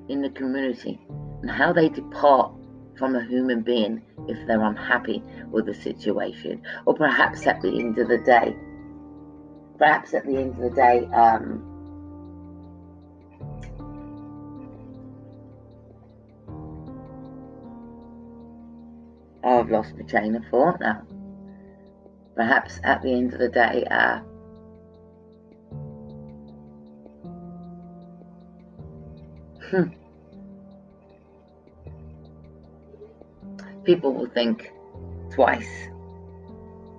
in 0.10 0.22
the 0.22 0.30
community 0.30 1.00
and 1.42 1.50
how 1.50 1.74
they 1.74 1.90
depart 1.90 2.54
from 2.98 3.16
a 3.16 3.24
human 3.26 3.62
being 3.62 4.02
if 4.28 4.38
they're 4.48 4.62
unhappy 4.62 5.24
with 5.50 5.66
the 5.66 5.74
situation, 5.74 6.62
or 6.86 6.94
perhaps 6.94 7.48
at 7.48 7.62
the 7.62 7.70
end 7.70 7.98
of 7.98 8.08
the 8.08 8.20
day, 8.20 8.56
perhaps 9.78 10.14
at 10.14 10.26
the 10.26 10.38
end 10.38 10.52
of 10.52 10.58
the 10.58 10.70
day, 10.70 11.06
um, 11.08 11.68
I've 19.44 19.72
lost 19.72 19.96
my 19.96 20.04
chain 20.04 20.36
of 20.36 20.44
thought 20.52 20.80
now. 20.80 21.02
Perhaps 22.36 22.80
at 22.84 23.02
the 23.02 23.12
end 23.12 23.34
of 23.34 23.40
the 23.40 23.50
day, 23.50 23.86
uh, 23.90 24.20
hmm. 29.72 29.84
people 33.84 34.14
will 34.14 34.28
think 34.28 34.72
twice 35.32 35.88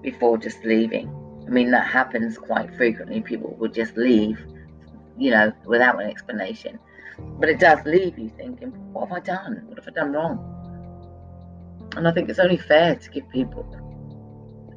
before 0.02 0.38
just 0.38 0.64
leaving. 0.64 1.08
I 1.46 1.50
mean, 1.50 1.70
that 1.70 1.86
happens 1.86 2.38
quite 2.38 2.74
frequently. 2.76 3.20
People 3.20 3.56
will 3.58 3.70
just 3.70 3.96
leave, 3.96 4.38
you 5.16 5.30
know, 5.30 5.52
without 5.66 6.02
an 6.02 6.08
explanation. 6.08 6.78
But 7.38 7.48
it 7.48 7.60
does 7.60 7.84
leave 7.84 8.18
you 8.18 8.30
thinking, 8.30 8.70
what 8.92 9.08
have 9.08 9.16
I 9.18 9.20
done? 9.20 9.62
What 9.66 9.78
have 9.78 9.88
I 9.88 9.90
done 9.92 10.12
wrong? 10.12 10.48
And 11.96 12.08
I 12.08 12.12
think 12.12 12.28
it's 12.28 12.38
only 12.38 12.56
fair 12.56 12.94
to 12.94 13.10
give 13.10 13.28
people 13.28 13.66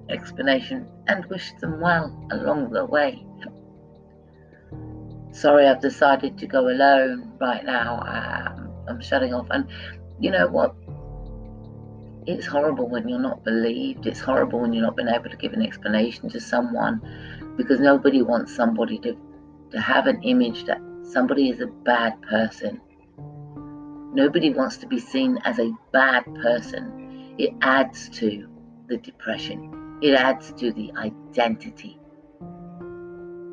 explanation 0.09 0.87
and 1.07 1.25
wish 1.25 1.51
them 1.61 1.79
well 1.79 2.27
along 2.31 2.71
the 2.71 2.85
way. 2.85 3.25
Sorry, 5.35 5.67
I've 5.67 5.81
decided 5.81 6.37
to 6.37 6.47
go 6.47 6.69
alone 6.69 7.33
right 7.41 7.65
now. 7.65 7.99
Um, 8.07 8.71
I'm 8.87 9.01
shutting 9.01 9.33
off. 9.33 9.47
And 9.49 9.67
you 10.17 10.31
know 10.31 10.47
what? 10.47 10.73
It's 12.25 12.47
horrible 12.47 12.87
when 12.87 13.09
you're 13.09 13.19
not 13.19 13.43
believed. 13.43 14.07
It's 14.07 14.21
horrible 14.21 14.61
when 14.61 14.71
you're 14.71 14.85
not 14.85 14.95
been 14.95 15.09
able 15.09 15.29
to 15.29 15.35
give 15.35 15.51
an 15.51 15.61
explanation 15.61 16.29
to 16.29 16.39
someone 16.39 17.01
because 17.57 17.81
nobody 17.81 18.21
wants 18.21 18.55
somebody 18.55 18.97
to, 18.99 19.17
to 19.71 19.81
have 19.81 20.07
an 20.07 20.23
image 20.23 20.63
that 20.67 20.79
somebody 21.03 21.49
is 21.49 21.59
a 21.59 21.67
bad 21.67 22.21
person. 22.21 22.79
Nobody 24.13 24.53
wants 24.53 24.77
to 24.77 24.87
be 24.87 24.99
seen 24.99 25.37
as 25.43 25.59
a 25.59 25.73
bad 25.91 26.23
person. 26.35 27.35
It 27.37 27.53
adds 27.61 28.07
to 28.21 28.47
the 28.87 28.95
depression, 28.95 29.99
it 30.01 30.13
adds 30.13 30.53
to 30.53 30.71
the 30.71 30.93
identity 30.95 31.99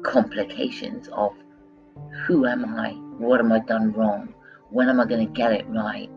complications 0.02 1.08
of 1.08 1.32
who 2.26 2.46
am 2.46 2.64
I? 2.64 2.90
What 3.18 3.40
am 3.40 3.52
I 3.52 3.60
done 3.60 3.92
wrong? 3.92 4.34
When 4.70 4.88
am 4.88 5.00
I 5.00 5.06
going 5.06 5.26
to 5.26 5.32
get 5.32 5.52
it 5.52 5.66
right? 5.68 6.10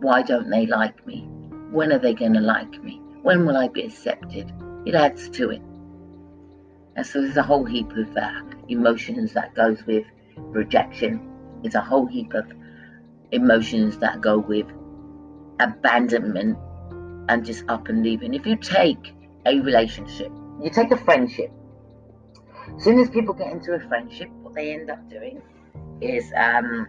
Why 0.00 0.22
don't 0.22 0.50
they 0.50 0.66
like 0.66 1.06
me? 1.06 1.28
When 1.70 1.92
are 1.92 1.98
they 1.98 2.14
going 2.14 2.34
to 2.34 2.40
like 2.40 2.82
me? 2.82 3.00
When 3.22 3.46
will 3.46 3.56
I 3.56 3.68
be 3.68 3.82
accepted? 3.82 4.52
It 4.86 4.94
adds 4.94 5.28
to 5.30 5.50
it. 5.50 5.62
And 6.96 7.06
so 7.06 7.22
there's 7.22 7.36
a 7.36 7.42
whole 7.42 7.64
heap 7.64 7.90
of 7.92 8.16
uh, 8.16 8.42
emotions 8.68 9.32
that 9.32 9.54
goes 9.54 9.84
with 9.86 10.04
rejection. 10.36 11.28
There's 11.62 11.74
a 11.74 11.80
whole 11.80 12.06
heap 12.06 12.34
of 12.34 12.46
emotions 13.32 13.98
that 13.98 14.20
go 14.20 14.38
with 14.38 14.66
abandonment 15.58 16.58
and 17.28 17.44
just 17.44 17.64
up 17.68 17.88
and 17.88 18.02
leaving. 18.02 18.34
If 18.34 18.46
you 18.46 18.56
take 18.56 19.14
a 19.46 19.58
relationship, 19.58 20.30
you 20.62 20.70
take 20.70 20.92
a 20.92 20.96
friendship. 20.96 21.50
As 22.76 22.84
soon 22.84 23.00
as 23.00 23.10
people 23.10 23.34
get 23.34 23.50
into 23.50 23.72
a 23.72 23.80
friendship, 23.88 24.30
they 24.54 24.72
end 24.72 24.90
up 24.90 25.08
doing 25.08 25.42
is 26.00 26.32
um, 26.36 26.88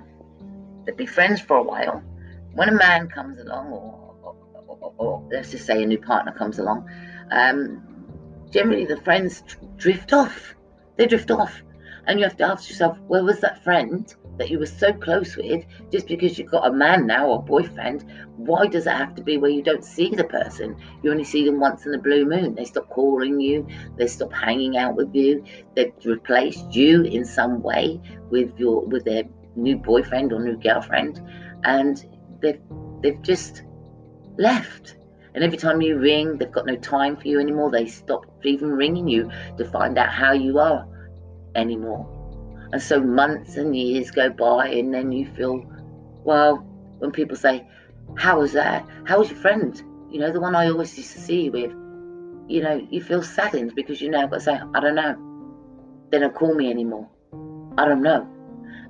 they 0.85 0.91
be 0.91 1.05
friends 1.05 1.41
for 1.41 1.57
a 1.57 1.63
while. 1.63 2.01
When 2.53 2.69
a 2.69 2.73
man 2.73 3.09
comes 3.09 3.39
along, 3.39 3.71
or, 3.71 4.15
or, 4.23 4.35
or, 4.67 4.93
or 4.97 5.29
let's 5.31 5.51
just 5.51 5.65
say 5.65 5.83
a 5.83 5.85
new 5.85 5.99
partner 5.99 6.31
comes 6.31 6.59
along, 6.59 6.89
um, 7.31 7.81
generally 8.49 8.85
the 8.85 8.97
friends 9.01 9.43
drift 9.77 10.13
off. 10.13 10.55
They 10.95 11.07
drift 11.07 11.31
off. 11.31 11.61
And 12.07 12.19
you 12.19 12.25
have 12.25 12.37
to 12.37 12.43
ask 12.43 12.69
yourself, 12.69 12.99
where 13.07 13.23
was 13.23 13.39
that 13.39 13.63
friend 13.63 14.13
that 14.37 14.49
you 14.49 14.59
were 14.59 14.65
so 14.65 14.93
close 14.93 15.35
with 15.35 15.65
just 15.91 16.07
because 16.07 16.37
you've 16.37 16.51
got 16.51 16.67
a 16.67 16.73
man 16.73 17.07
now 17.07 17.27
or 17.27 17.43
boyfriend? 17.43 18.05
Why 18.37 18.67
does 18.67 18.85
it 18.85 18.91
have 18.91 19.15
to 19.15 19.23
be 19.23 19.37
where 19.37 19.49
you 19.49 19.63
don't 19.63 19.83
see 19.83 20.09
the 20.09 20.23
person? 20.23 20.75
You 21.01 21.11
only 21.11 21.23
see 21.23 21.45
them 21.45 21.59
once 21.59 21.85
in 21.85 21.93
a 21.95 21.97
blue 21.97 22.25
moon. 22.25 22.53
They 22.55 22.65
stop 22.65 22.89
calling 22.89 23.39
you, 23.39 23.67
they 23.97 24.07
stop 24.07 24.31
hanging 24.31 24.77
out 24.77 24.95
with 24.95 25.15
you, 25.15 25.43
they've 25.75 25.93
replaced 26.03 26.75
you 26.75 27.03
in 27.03 27.25
some 27.25 27.63
way 27.63 27.99
with 28.29 28.57
your 28.59 28.85
with 28.85 29.05
their 29.05 29.23
new 29.55 29.77
boyfriend 29.77 30.31
or 30.31 30.43
new 30.43 30.57
girlfriend, 30.57 31.21
and 31.63 32.05
they've 32.39 32.61
they've 33.01 33.21
just 33.21 33.63
left. 34.37 34.97
And 35.33 35.43
every 35.43 35.57
time 35.57 35.81
you 35.81 35.97
ring, 35.97 36.37
they've 36.37 36.51
got 36.51 36.65
no 36.65 36.77
time 36.77 37.17
for 37.17 37.27
you 37.27 37.39
anymore. 37.39 37.69
They 37.69 37.87
stop 37.87 38.25
even 38.43 38.69
ringing 38.71 39.07
you 39.07 39.31
to 39.57 39.65
find 39.65 39.97
out 39.97 40.09
how 40.09 40.31
you 40.31 40.59
are 40.59 40.87
anymore. 41.55 42.07
And 42.71 42.81
so 42.81 42.99
months 42.99 43.57
and 43.57 43.75
years 43.75 44.11
go 44.11 44.29
by, 44.29 44.67
and 44.67 44.93
then 44.93 45.11
you 45.11 45.27
feel, 45.35 45.65
well, 46.23 46.57
when 46.99 47.11
people 47.11 47.37
say, 47.37 47.67
How 48.17 48.39
was 48.39 48.53
that? 48.53 48.85
How 49.05 49.19
was 49.19 49.29
your 49.29 49.39
friend? 49.39 49.81
You 50.09 50.19
know, 50.19 50.31
the 50.31 50.39
one 50.39 50.55
I 50.55 50.67
always 50.67 50.97
used 50.97 51.13
to 51.13 51.19
see 51.19 51.43
you 51.43 51.51
with. 51.51 51.71
You 52.47 52.61
know, 52.61 52.87
you 52.89 53.01
feel 53.01 53.23
saddened 53.23 53.73
because 53.75 54.01
you 54.01 54.09
now 54.09 54.27
got 54.27 54.35
to 54.35 54.41
say, 54.41 54.59
I 54.73 54.79
don't 54.79 54.95
know. 54.95 55.15
They 56.11 56.19
don't 56.19 56.35
call 56.35 56.53
me 56.53 56.69
anymore. 56.69 57.09
I 57.77 57.85
don't 57.85 58.03
know. 58.03 58.27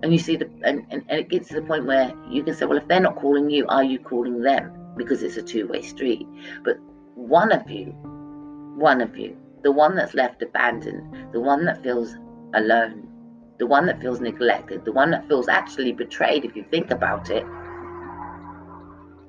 And 0.04 0.12
you 0.12 0.20
see 0.20 0.36
the 0.36 0.50
and, 0.64 0.86
and, 0.90 1.04
and 1.08 1.20
it 1.20 1.30
gets 1.30 1.48
to 1.50 1.56
the 1.56 1.62
point 1.62 1.86
where 1.86 2.14
you 2.30 2.44
can 2.44 2.54
say, 2.54 2.66
Well, 2.66 2.78
if 2.78 2.88
they're 2.88 3.00
not 3.00 3.16
calling 3.16 3.50
you, 3.50 3.66
are 3.68 3.84
you 3.84 4.00
calling 4.00 4.42
them? 4.42 4.72
Because 4.98 5.24
it's 5.24 5.38
a 5.38 5.42
two-way 5.42 5.82
street. 5.82 6.28
But 6.64 6.78
one 7.16 7.52
of 7.52 7.70
you, 7.70 7.96
one 8.78 9.02
of 9.02 9.18
you, 9.18 9.38
the 9.64 9.72
one 9.72 9.96
that's 9.96 10.14
left 10.14 10.42
abandoned, 10.42 11.34
the 11.34 11.40
one 11.40 11.66
that 11.66 11.82
feels 11.82 12.16
alone, 12.54 13.08
the 13.58 13.66
one 13.66 13.86
that 13.88 14.02
feels 14.02 14.20
neglected, 14.20 14.86
the 14.86 14.92
one 14.92 15.12
that 15.12 15.28
feels 15.28 15.48
actually 15.48 15.92
betrayed, 15.92 16.46
if 16.46 16.56
you 16.56 16.66
think 16.70 16.92
about 16.92 17.30
it. 17.30 17.46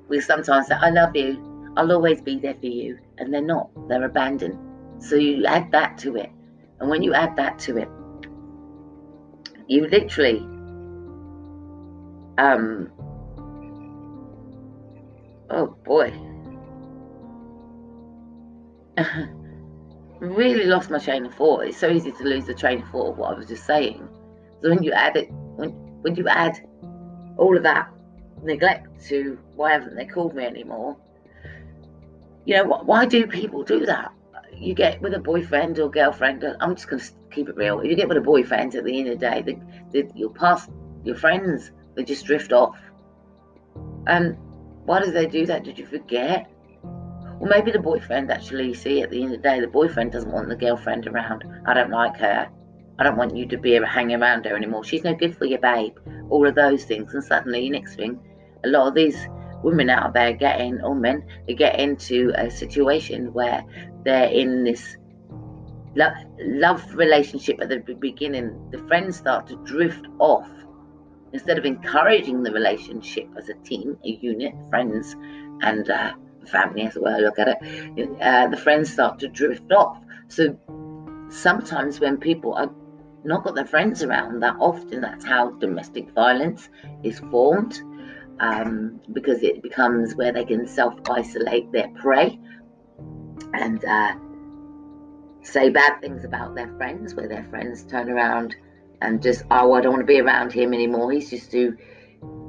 We 0.09 0.21
sometimes 0.21 0.67
say, 0.67 0.75
I 0.75 0.89
love 0.89 1.15
you, 1.15 1.73
I'll 1.75 1.91
always 1.91 2.21
be 2.21 2.39
there 2.39 2.55
for 2.55 2.67
you. 2.67 2.97
And 3.17 3.33
they're 3.33 3.41
not, 3.41 3.69
they're 3.87 4.05
abandoned. 4.05 4.57
So 5.03 5.15
you 5.15 5.45
add 5.45 5.71
that 5.71 5.97
to 5.99 6.15
it. 6.15 6.31
And 6.79 6.89
when 6.89 7.03
you 7.03 7.13
add 7.13 7.35
that 7.35 7.59
to 7.59 7.77
it, 7.77 7.89
you 9.67 9.87
literally 9.87 10.39
um 12.37 12.89
oh 15.49 15.75
boy 15.83 16.13
really 20.19 20.65
lost 20.65 20.89
my 20.89 20.99
train 20.99 21.25
of 21.25 21.33
thought. 21.33 21.65
It's 21.65 21.77
so 21.77 21.89
easy 21.89 22.11
to 22.11 22.23
lose 22.23 22.45
the 22.45 22.53
train 22.53 22.81
of 22.81 22.89
thought 22.89 23.11
of 23.11 23.17
what 23.17 23.33
I 23.33 23.37
was 23.37 23.47
just 23.47 23.65
saying. 23.65 24.07
So 24.61 24.69
when 24.69 24.83
you 24.83 24.91
add 24.91 25.15
it, 25.15 25.29
when 25.31 25.69
when 26.01 26.15
you 26.15 26.27
add 26.27 26.59
all 27.37 27.55
of 27.55 27.63
that 27.63 27.89
neglect 28.43 29.05
to 29.07 29.37
why 29.55 29.71
haven't 29.71 29.95
they 29.95 30.05
called 30.05 30.35
me 30.35 30.45
anymore? 30.45 30.97
You 32.45 32.57
know, 32.57 32.63
why 32.63 33.05
do 33.05 33.27
people 33.27 33.63
do 33.63 33.85
that? 33.85 34.11
You 34.55 34.73
get 34.73 35.01
with 35.01 35.13
a 35.13 35.19
boyfriend 35.19 35.79
or 35.79 35.89
girlfriend. 35.91 36.43
I'm 36.61 36.75
just 36.75 36.89
going 36.89 37.01
to 37.01 37.11
keep 37.31 37.49
it 37.49 37.55
real. 37.55 37.79
If 37.81 37.87
you 37.89 37.95
get 37.95 38.07
with 38.07 38.17
a 38.17 38.21
boyfriend 38.21 38.73
at 38.75 38.85
the 38.85 38.99
end 38.99 39.09
of 39.09 39.19
the 39.19 39.25
day, 39.29 39.41
the, 39.41 39.59
the, 39.91 40.11
your 40.15 40.29
past, 40.31 40.69
your 41.03 41.15
friends, 41.15 41.71
they 41.95 42.03
just 42.03 42.25
drift 42.25 42.53
off. 42.53 42.77
And 44.07 44.37
why 44.85 45.03
do 45.03 45.11
they 45.11 45.27
do 45.27 45.45
that? 45.47 45.63
Did 45.63 45.77
you 45.77 45.85
forget? 45.85 46.49
Or 47.39 47.47
maybe 47.47 47.71
the 47.71 47.79
boyfriend 47.79 48.31
actually, 48.31 48.73
see, 48.73 49.01
at 49.01 49.11
the 49.11 49.23
end 49.23 49.35
of 49.35 49.41
the 49.41 49.49
day, 49.49 49.59
the 49.59 49.67
boyfriend 49.67 50.11
doesn't 50.11 50.31
want 50.31 50.49
the 50.49 50.55
girlfriend 50.55 51.07
around. 51.07 51.43
I 51.65 51.73
don't 51.73 51.91
like 51.91 52.17
her. 52.17 52.49
I 52.99 53.03
don't 53.03 53.17
want 53.17 53.35
you 53.35 53.45
to 53.47 53.57
be 53.57 53.73
hanging 53.73 54.21
around 54.21 54.45
her 54.45 54.55
anymore. 54.55 54.83
She's 54.83 55.03
no 55.03 55.13
good 55.13 55.37
for 55.37 55.45
you, 55.45 55.59
babe. 55.59 55.97
All 56.29 56.47
of 56.47 56.55
those 56.55 56.83
things. 56.83 57.13
And 57.13 57.23
suddenly, 57.23 57.69
next 57.69 57.95
thing, 57.95 58.19
a 58.63 58.67
lot 58.69 58.87
of 58.87 58.95
these 58.95 59.27
women 59.63 59.89
out 59.89 60.13
there 60.13 60.33
getting, 60.33 60.81
or 60.81 60.95
men, 60.95 61.23
they 61.47 61.53
get 61.53 61.79
into 61.79 62.31
a 62.35 62.49
situation 62.49 63.33
where 63.33 63.63
they're 64.03 64.29
in 64.29 64.63
this 64.63 64.97
love, 65.95 66.13
love 66.39 66.95
relationship 66.95 67.59
at 67.61 67.69
the 67.69 67.77
beginning. 67.99 68.69
The 68.71 68.79
friends 68.87 69.17
start 69.17 69.47
to 69.47 69.57
drift 69.57 70.07
off. 70.19 70.49
Instead 71.33 71.57
of 71.57 71.65
encouraging 71.65 72.41
the 72.41 72.51
relationship 72.51 73.27
as 73.37 73.49
a 73.49 73.53
team, 73.55 73.97
a 74.05 74.09
unit, 74.09 74.53
friends, 74.69 75.15
and 75.61 75.89
uh, 75.89 76.13
family 76.47 76.83
as 76.83 76.97
well, 76.99 77.21
look 77.21 77.39
at 77.39 77.47
it, 77.61 78.21
uh, 78.21 78.47
the 78.47 78.57
friends 78.57 78.91
start 78.91 79.19
to 79.19 79.27
drift 79.27 79.71
off. 79.71 79.97
So 80.27 80.57
sometimes 81.29 81.99
when 81.99 82.17
people 82.17 82.53
are 82.53 82.71
not 83.23 83.43
got 83.43 83.55
their 83.55 83.65
friends 83.65 84.03
around 84.03 84.41
that 84.41 84.55
often, 84.59 85.01
that's 85.01 85.25
how 85.25 85.51
domestic 85.51 86.11
violence 86.11 86.69
is 87.03 87.19
formed. 87.19 87.81
Um, 88.39 89.01
because 89.13 89.41
it 89.41 89.63
becomes 89.63 90.13
where 90.15 90.31
they 90.31 90.45
can 90.45 90.67
self 90.67 90.93
isolate 91.09 91.71
their 91.71 91.89
prey 91.95 92.39
and 93.53 93.83
uh, 93.83 94.13
say 95.41 95.69
bad 95.69 96.01
things 96.01 96.23
about 96.23 96.53
their 96.53 96.71
friends, 96.77 97.15
where 97.15 97.27
their 97.27 97.45
friends 97.45 97.83
turn 97.83 98.09
around 98.09 98.55
and 99.01 99.21
just, 99.21 99.43
oh, 99.49 99.73
I 99.73 99.81
don't 99.81 99.93
want 99.93 100.03
to 100.03 100.13
be 100.13 100.19
around 100.19 100.51
him 100.53 100.73
anymore. 100.73 101.11
He's 101.11 101.29
just 101.29 101.51
too 101.51 101.77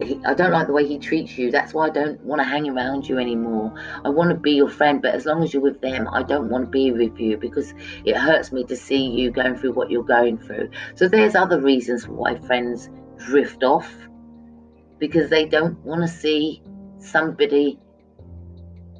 I 0.00 0.34
don't 0.34 0.52
like 0.52 0.68
the 0.68 0.72
way 0.72 0.86
he 0.86 0.98
treats 0.98 1.36
you. 1.36 1.50
That's 1.50 1.74
why 1.74 1.86
I 1.86 1.90
don't 1.90 2.20
want 2.20 2.40
to 2.40 2.44
hang 2.44 2.68
around 2.68 3.08
you 3.08 3.18
anymore. 3.18 3.74
I 4.04 4.08
want 4.08 4.30
to 4.30 4.36
be 4.36 4.52
your 4.52 4.68
friend, 4.68 5.02
but 5.02 5.14
as 5.14 5.26
long 5.26 5.42
as 5.42 5.52
you're 5.52 5.62
with 5.62 5.80
them, 5.80 6.08
I 6.12 6.22
don't 6.22 6.48
want 6.48 6.66
to 6.66 6.70
be 6.70 6.92
with 6.92 7.18
you 7.18 7.36
because 7.36 7.74
it 8.04 8.16
hurts 8.16 8.52
me 8.52 8.62
to 8.64 8.76
see 8.76 9.08
you 9.08 9.32
going 9.32 9.56
through 9.56 9.72
what 9.72 9.90
you're 9.90 10.04
going 10.04 10.38
through. 10.38 10.70
So 10.94 11.08
there's 11.08 11.34
other 11.34 11.60
reasons 11.60 12.06
why 12.06 12.38
friends 12.38 12.88
drift 13.16 13.64
off 13.64 13.92
because 14.98 15.30
they 15.30 15.44
don't 15.44 15.78
want 15.84 16.02
to 16.02 16.08
see 16.08 16.62
somebody 17.00 17.80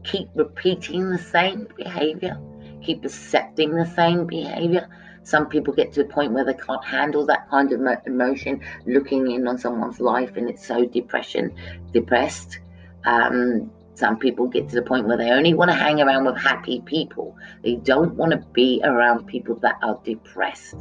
keep 0.03 0.29
repeating 0.35 1.11
the 1.11 1.19
same 1.19 1.69
behavior, 1.77 2.41
keep 2.83 3.05
accepting 3.05 3.75
the 3.75 3.87
same 3.87 4.27
behavior 4.27 4.89
some 5.23 5.47
people 5.49 5.75
get 5.75 5.93
to 5.95 6.03
a 6.03 6.05
point 6.05 6.33
where 6.33 6.45
they 6.45 6.55
can't 6.55 6.85
handle 6.85 7.27
that 7.27 7.49
kind 7.51 7.73
of 7.73 7.81
emotion, 8.07 8.63
looking 8.87 9.31
in 9.31 9.47
on 9.47 9.59
someone's 9.59 10.01
life, 10.01 10.37
and 10.37 10.49
it's 10.49 10.67
so 10.67 10.85
depression, 10.87 11.55
depressed. 11.93 12.59
Um, 13.05 13.71
some 13.95 14.17
people 14.17 14.47
get 14.47 14.69
to 14.69 14.77
the 14.77 14.83
point 14.83 15.07
where 15.07 15.17
they 15.17 15.31
only 15.31 15.55
want 15.55 15.71
to 15.71 15.77
hang 15.77 16.01
around 16.01 16.25
with 16.25 16.37
happy 16.37 16.81
people. 16.83 17.37
They 17.65 17.75
don't 17.77 18.15
want 18.15 18.31
to 18.31 18.39
be 18.53 18.81
around 18.85 19.27
people 19.27 19.57
that 19.57 19.77
are 19.83 20.01
depressed. 20.05 20.77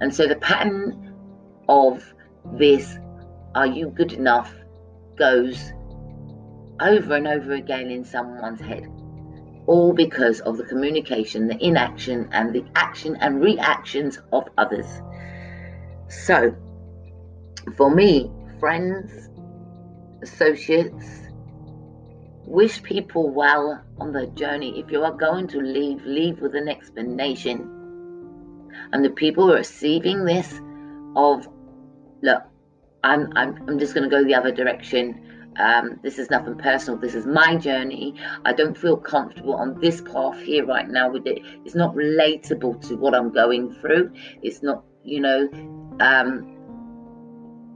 And 0.00 0.14
so 0.14 0.28
the 0.28 0.36
pattern 0.36 1.12
of 1.68 2.04
this 2.54 2.98
are 3.54 3.66
you 3.66 3.88
good 3.88 4.12
enough 4.12 4.54
goes 5.16 5.72
over 6.80 7.16
and 7.16 7.26
over 7.26 7.52
again 7.52 7.90
in 7.90 8.04
someone's 8.04 8.60
head. 8.60 8.86
All 9.66 9.92
because 9.92 10.40
of 10.40 10.56
the 10.56 10.64
communication, 10.64 11.46
the 11.46 11.64
inaction, 11.64 12.28
and 12.32 12.52
the 12.52 12.64
action 12.74 13.16
and 13.16 13.40
reactions 13.40 14.18
of 14.32 14.48
others. 14.58 14.86
So, 16.08 16.54
for 17.76 17.94
me, 17.94 18.30
friends, 18.58 19.30
associates, 20.22 21.22
wish 22.44 22.82
people 22.82 23.30
well 23.30 23.82
on 23.98 24.12
their 24.12 24.26
journey. 24.26 24.80
If 24.80 24.90
you 24.90 25.02
are 25.04 25.12
going 25.12 25.48
to 25.48 25.58
leave, 25.58 26.04
leave 26.04 26.40
with 26.40 26.54
an 26.54 26.68
explanation. 26.68 27.68
And 28.92 29.04
the 29.04 29.10
people 29.10 29.48
receiving 29.48 30.24
this 30.24 30.60
of, 31.16 31.46
look, 32.22 32.42
I'm, 33.04 33.32
I'm, 33.36 33.56
I'm 33.68 33.78
just 33.78 33.94
going 33.94 34.08
to 34.08 34.14
go 34.14 34.24
the 34.24 34.34
other 34.34 34.52
direction. 34.52 35.41
Um, 35.58 36.00
this 36.02 36.18
is 36.18 36.30
nothing 36.30 36.56
personal. 36.56 36.98
This 36.98 37.14
is 37.14 37.26
my 37.26 37.56
journey. 37.56 38.14
I 38.44 38.52
don't 38.52 38.76
feel 38.76 38.96
comfortable 38.96 39.54
on 39.54 39.78
this 39.80 40.00
path 40.00 40.40
here 40.40 40.64
right 40.64 40.88
now 40.88 41.10
with 41.10 41.26
it. 41.26 41.42
It's 41.64 41.74
not 41.74 41.94
relatable 41.94 42.86
to 42.88 42.96
what 42.96 43.14
I'm 43.14 43.30
going 43.30 43.74
through. 43.74 44.12
It's 44.42 44.62
not, 44.62 44.84
you 45.04 45.20
know, 45.20 45.48
um, 46.00 46.56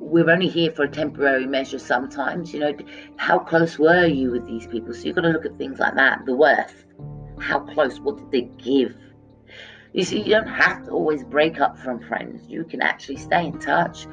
we're 0.01 0.31
only 0.31 0.49
here 0.49 0.71
for 0.71 0.85
a 0.85 0.89
temporary 0.89 1.47
measure 1.47 1.79
sometimes. 1.79 2.55
You 2.55 2.61
know, 2.61 2.77
how 3.17 3.39
close 3.39 3.79
were 3.79 4.07
you 4.07 4.31
with 4.31 4.47
these 4.47 4.67
people? 4.67 4.95
So 4.95 5.05
you've 5.05 5.17
got 5.17 5.23
to 5.23 5.31
look 5.31 5.45
at 5.45 5.59
things 5.59 5.79
like 5.79 5.97
that. 5.97 6.25
The 6.25 6.35
worth. 6.35 6.85
How 7.41 7.61
close? 7.61 8.01
What 8.01 8.17
did 8.17 8.31
they 8.31 8.43
give? 8.63 8.97
You 9.93 10.05
see, 10.05 10.21
you 10.21 10.31
don't 10.31 10.47
have 10.47 10.85
to 10.85 10.91
always 10.91 11.25
break 11.25 11.61
up 11.61 11.79
from 11.79 12.01
friends. 12.01 12.47
You 12.49 12.65
can 12.65 12.83
actually 12.83 13.17
stay 13.17 13.47
in 13.47 13.59
touch, 13.59 14.07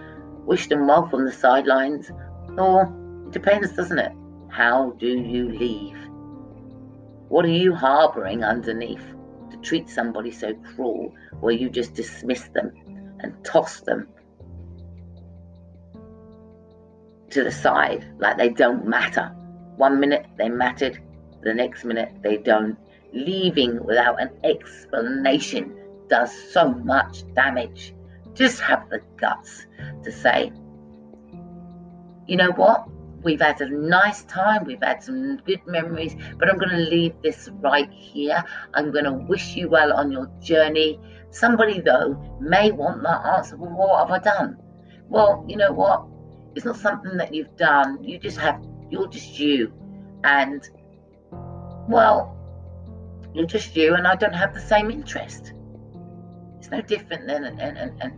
wish 0.46 0.68
them 0.68 0.88
well 0.88 1.08
from 1.08 1.26
the 1.26 1.32
sidelines, 1.32 2.12
or 2.58 2.92
depends, 3.34 3.76
doesn't 3.76 4.00
it? 4.00 4.12
How 4.50 4.92
do 5.00 5.08
you 5.08 5.50
leave? 5.50 5.98
What 7.28 7.46
are 7.46 7.50
you 7.50 7.74
harboring 7.74 8.44
underneath 8.44 9.04
to 9.52 9.58
treat 9.58 9.90
somebody 9.90 10.32
so 10.32 10.54
cruel 10.54 11.14
where 11.40 11.54
you 11.54 11.70
just 11.70 11.96
dismiss 11.96 12.44
them 12.50 12.72
and 13.20 13.44
toss 13.44 13.82
them 13.82 14.08
to 17.32 17.44
the 17.44 17.52
side 17.52 18.06
like 18.20 18.38
they 18.38 18.50
don't 18.50 18.88
matter? 18.88 19.30
One 19.78 20.00
minute 20.00 20.28
they 20.38 20.50
mattered, 20.50 21.02
the 21.42 21.54
next 21.54 21.84
minute 21.84 22.12
they 22.22 22.38
don't. 22.38 22.78
Leaving 23.12 23.84
without 23.84 24.22
an 24.22 24.30
explanation 24.44 25.76
does 26.10 26.32
so 26.52 26.72
much 26.72 27.24
damage. 27.34 27.94
Just 28.34 28.60
have 28.60 28.90
the 28.90 29.02
guts 29.18 29.66
to 30.04 30.12
say, 30.12 30.52
you 32.28 32.38
know 32.38 32.52
what? 32.52 32.88
We've 33.24 33.40
had 33.40 33.62
a 33.62 33.70
nice 33.70 34.24
time, 34.24 34.66
we've 34.66 34.82
had 34.82 35.02
some 35.02 35.38
good 35.46 35.66
memories, 35.66 36.16
but 36.38 36.50
I'm 36.50 36.58
going 36.58 36.72
to 36.72 36.78
leave 36.78 37.14
this 37.22 37.50
right 37.62 37.90
here. 37.92 38.44
I'm 38.74 38.92
going 38.92 39.06
to 39.06 39.14
wish 39.14 39.56
you 39.56 39.70
well 39.70 39.94
on 39.94 40.12
your 40.12 40.30
journey. 40.42 41.00
Somebody, 41.32 41.80
though, 41.80 42.38
may 42.40 42.72
want 42.72 43.02
that 43.04 43.26
answer. 43.26 43.58
Well, 43.58 43.72
what 43.72 44.08
have 44.08 44.12
I 44.12 44.20
done? 44.20 44.58
Well, 45.08 45.46
you 45.48 45.56
know 45.56 45.72
what? 45.72 46.06
It's 46.56 46.66
not 46.66 46.78
something 46.78 47.18
that 47.18 47.34
you've 47.34 47.56
done. 47.56 48.04
You 48.04 48.20
just 48.20 48.38
have, 48.38 48.64
you're 48.90 49.08
just 49.08 49.40
you. 49.40 49.74
And, 50.24 50.68
well, 51.88 52.38
you're 53.34 53.48
just 53.48 53.76
you, 53.76 53.96
and 53.96 54.06
I 54.06 54.16
don't 54.16 54.34
have 54.34 54.54
the 54.54 54.62
same 54.62 54.92
interest 54.92 55.54
it's 56.64 56.72
no 56.72 56.80
different 56.80 57.28
than, 57.28 57.58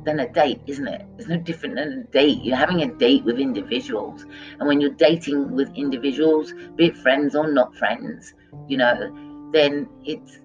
than, 0.04 0.20
a 0.20 0.32
date, 0.32 0.62
isn't 0.68 0.88
it? 0.88 1.04
It's 1.18 1.28
no 1.28 1.38
different 1.38 1.78
than 1.78 2.06
a 2.08 2.12
date. 2.12 2.44
You're 2.44 2.56
having 2.56 2.84
a 2.84 2.94
date 2.94 3.24
with 3.24 3.40
individuals. 3.40 4.24
And 4.60 4.68
when 4.68 4.80
you're 4.80 4.92
dating 4.92 5.52
with 5.52 5.74
individuals, 5.74 6.54
be 6.76 6.86
it 6.86 6.98
friends 6.98 7.36
or 7.36 7.52
not 7.52 7.76
friends, 7.76 8.36
you 8.68 8.78
know, 8.78 9.50
then 9.52 9.90
it's, 10.04 10.42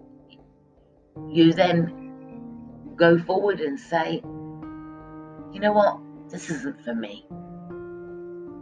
you 1.29 1.53
then 1.53 2.95
go 2.97 3.19
forward 3.19 3.61
and 3.61 3.79
say, 3.79 4.23
you 5.53 5.61
know 5.61 5.73
what? 5.73 5.99
This 6.31 6.49
isn't 6.49 6.83
for 6.83 6.95
me. 6.95 7.27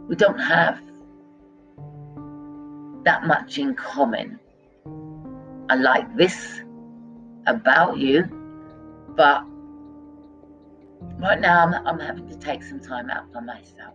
We 0.09 0.17
don't 0.17 0.37
have 0.37 0.81
that 3.05 3.25
much 3.25 3.57
in 3.57 3.73
common. 3.73 4.37
I 5.69 5.75
like 5.75 6.13
this 6.17 6.59
about 7.47 7.97
you 7.99 8.38
but 9.19 9.43
right 11.19 11.41
now, 11.41 11.65
I'm, 11.65 11.73
I'm 11.85 11.99
having 11.99 12.29
to 12.29 12.37
take 12.37 12.63
some 12.63 12.79
time 12.79 13.09
out 13.09 13.29
for 13.33 13.41
myself. 13.41 13.93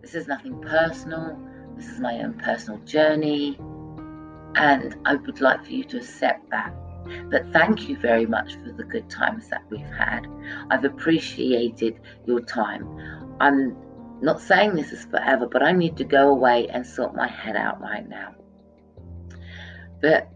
This 0.00 0.14
is 0.14 0.28
nothing 0.28 0.60
personal. 0.60 1.36
This 1.76 1.88
is 1.88 1.98
my 1.98 2.20
own 2.20 2.34
personal 2.34 2.78
journey. 2.84 3.58
And 4.54 4.94
I 5.04 5.16
would 5.16 5.40
like 5.40 5.64
for 5.64 5.72
you 5.72 5.82
to 5.82 5.96
accept 5.96 6.48
that. 6.50 6.72
But 7.28 7.52
thank 7.52 7.88
you 7.88 7.98
very 7.98 8.24
much 8.24 8.54
for 8.54 8.70
the 8.70 8.84
good 8.84 9.10
times 9.10 9.48
that 9.48 9.62
we've 9.68 9.80
had. 9.80 10.28
I've 10.70 10.84
appreciated 10.84 11.98
your 12.24 12.40
time. 12.40 12.86
I'm 13.40 13.76
not 14.22 14.40
saying 14.40 14.76
this 14.76 14.92
is 14.92 15.06
forever, 15.06 15.48
but 15.48 15.64
I 15.64 15.72
need 15.72 15.96
to 15.96 16.04
go 16.04 16.28
away 16.28 16.68
and 16.68 16.86
sort 16.86 17.16
my 17.16 17.26
head 17.26 17.56
out 17.56 17.80
right 17.80 18.08
now. 18.08 18.32
But 20.00 20.30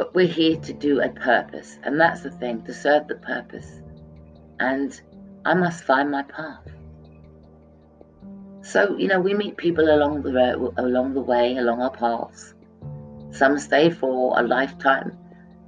but 0.00 0.14
we're 0.14 0.26
here 0.26 0.56
to 0.56 0.72
do 0.72 1.02
a 1.02 1.10
purpose, 1.10 1.76
and 1.82 2.00
that's 2.00 2.22
the 2.22 2.30
thing 2.30 2.62
to 2.62 2.72
serve 2.72 3.06
the 3.06 3.16
purpose. 3.16 3.82
And 4.58 4.98
I 5.44 5.52
must 5.52 5.84
find 5.84 6.10
my 6.10 6.22
path. 6.22 6.66
So, 8.62 8.96
you 8.96 9.08
know, 9.08 9.20
we 9.20 9.34
meet 9.34 9.58
people 9.58 9.94
along 9.94 10.22
the 10.22 10.32
road, 10.32 10.72
along 10.78 11.12
the 11.12 11.20
way, 11.20 11.58
along 11.58 11.82
our 11.82 11.90
paths. 11.90 12.54
Some 13.30 13.58
stay 13.58 13.90
for 13.90 14.40
a 14.40 14.42
lifetime, 14.42 15.18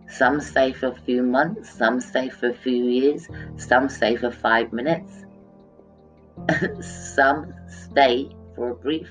some 0.08 0.40
stay 0.40 0.72
for 0.72 0.86
a 0.86 0.98
few 1.02 1.22
months, 1.22 1.68
some 1.68 2.00
stay 2.00 2.30
for 2.30 2.48
a 2.48 2.54
few 2.54 2.86
years, 2.86 3.28
some 3.58 3.90
stay 3.90 4.16
for 4.16 4.30
five 4.30 4.72
minutes, 4.72 5.12
some 6.80 7.52
stay 7.68 8.34
for 8.54 8.70
a 8.70 8.74
brief 8.76 9.10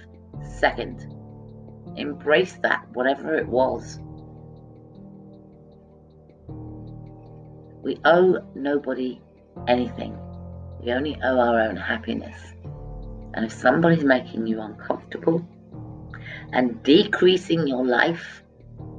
second. 0.58 1.14
Embrace 1.96 2.58
that, 2.64 2.88
whatever 2.94 3.36
it 3.36 3.48
was. 3.48 4.00
We 7.82 7.98
owe 8.06 8.40
nobody 8.56 9.22
anything. 9.68 10.18
We 10.84 10.92
only 10.92 11.18
owe 11.24 11.40
our 11.40 11.62
own 11.62 11.76
happiness. 11.76 12.38
And 13.34 13.46
if 13.46 13.52
somebody's 13.52 14.04
making 14.04 14.48
you 14.48 14.62
uncomfortable 14.62 15.48
and 16.54 16.82
decreasing 16.84 17.68
your 17.68 17.86
life 17.86 18.44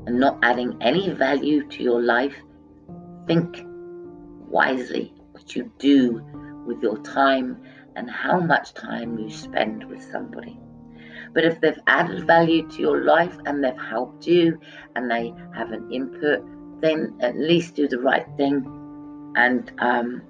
and 0.07 0.19
not 0.19 0.39
adding 0.43 0.77
any 0.81 1.11
value 1.11 1.67
to 1.69 1.83
your 1.83 2.03
life, 2.03 2.35
think 3.27 3.65
wisely 4.49 5.15
what 5.33 5.55
you 5.55 5.71
do 5.79 6.23
with 6.67 6.83
your 6.83 6.99
time 6.99 7.63
and 7.97 8.11
how 8.11 8.41
much 8.41 8.75
time 8.75 9.19
you 9.19 9.31
spend 9.31 9.85
with 9.89 10.03
somebody. 10.11 10.59
But 11.35 11.45
if 11.45 11.61
they've 11.61 11.79
added 11.87 12.27
value 12.27 12.69
to 12.69 12.81
your 12.81 13.05
life 13.05 13.37
and 13.47 13.63
they've 13.63 13.77
helped 13.77 14.27
you 14.27 14.59
and 14.97 15.11
they 15.11 15.33
have 15.55 15.73
an 15.73 15.91
input 15.91 16.45
then 16.83 17.17
at 17.21 17.37
least 17.39 17.77
do 17.77 17.89
the 17.89 17.99
right 17.99 18.27
thing 18.37 19.33
and 19.37 19.73
um, 19.79 20.23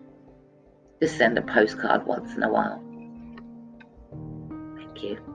just 1.01 1.17
send 1.17 1.37
a 1.39 1.43
postcard 1.43 2.07
once 2.07 2.35
in 2.37 2.43
a 2.43 2.49
while. 2.49 2.81
Thank 4.77 5.03
you. 5.03 5.32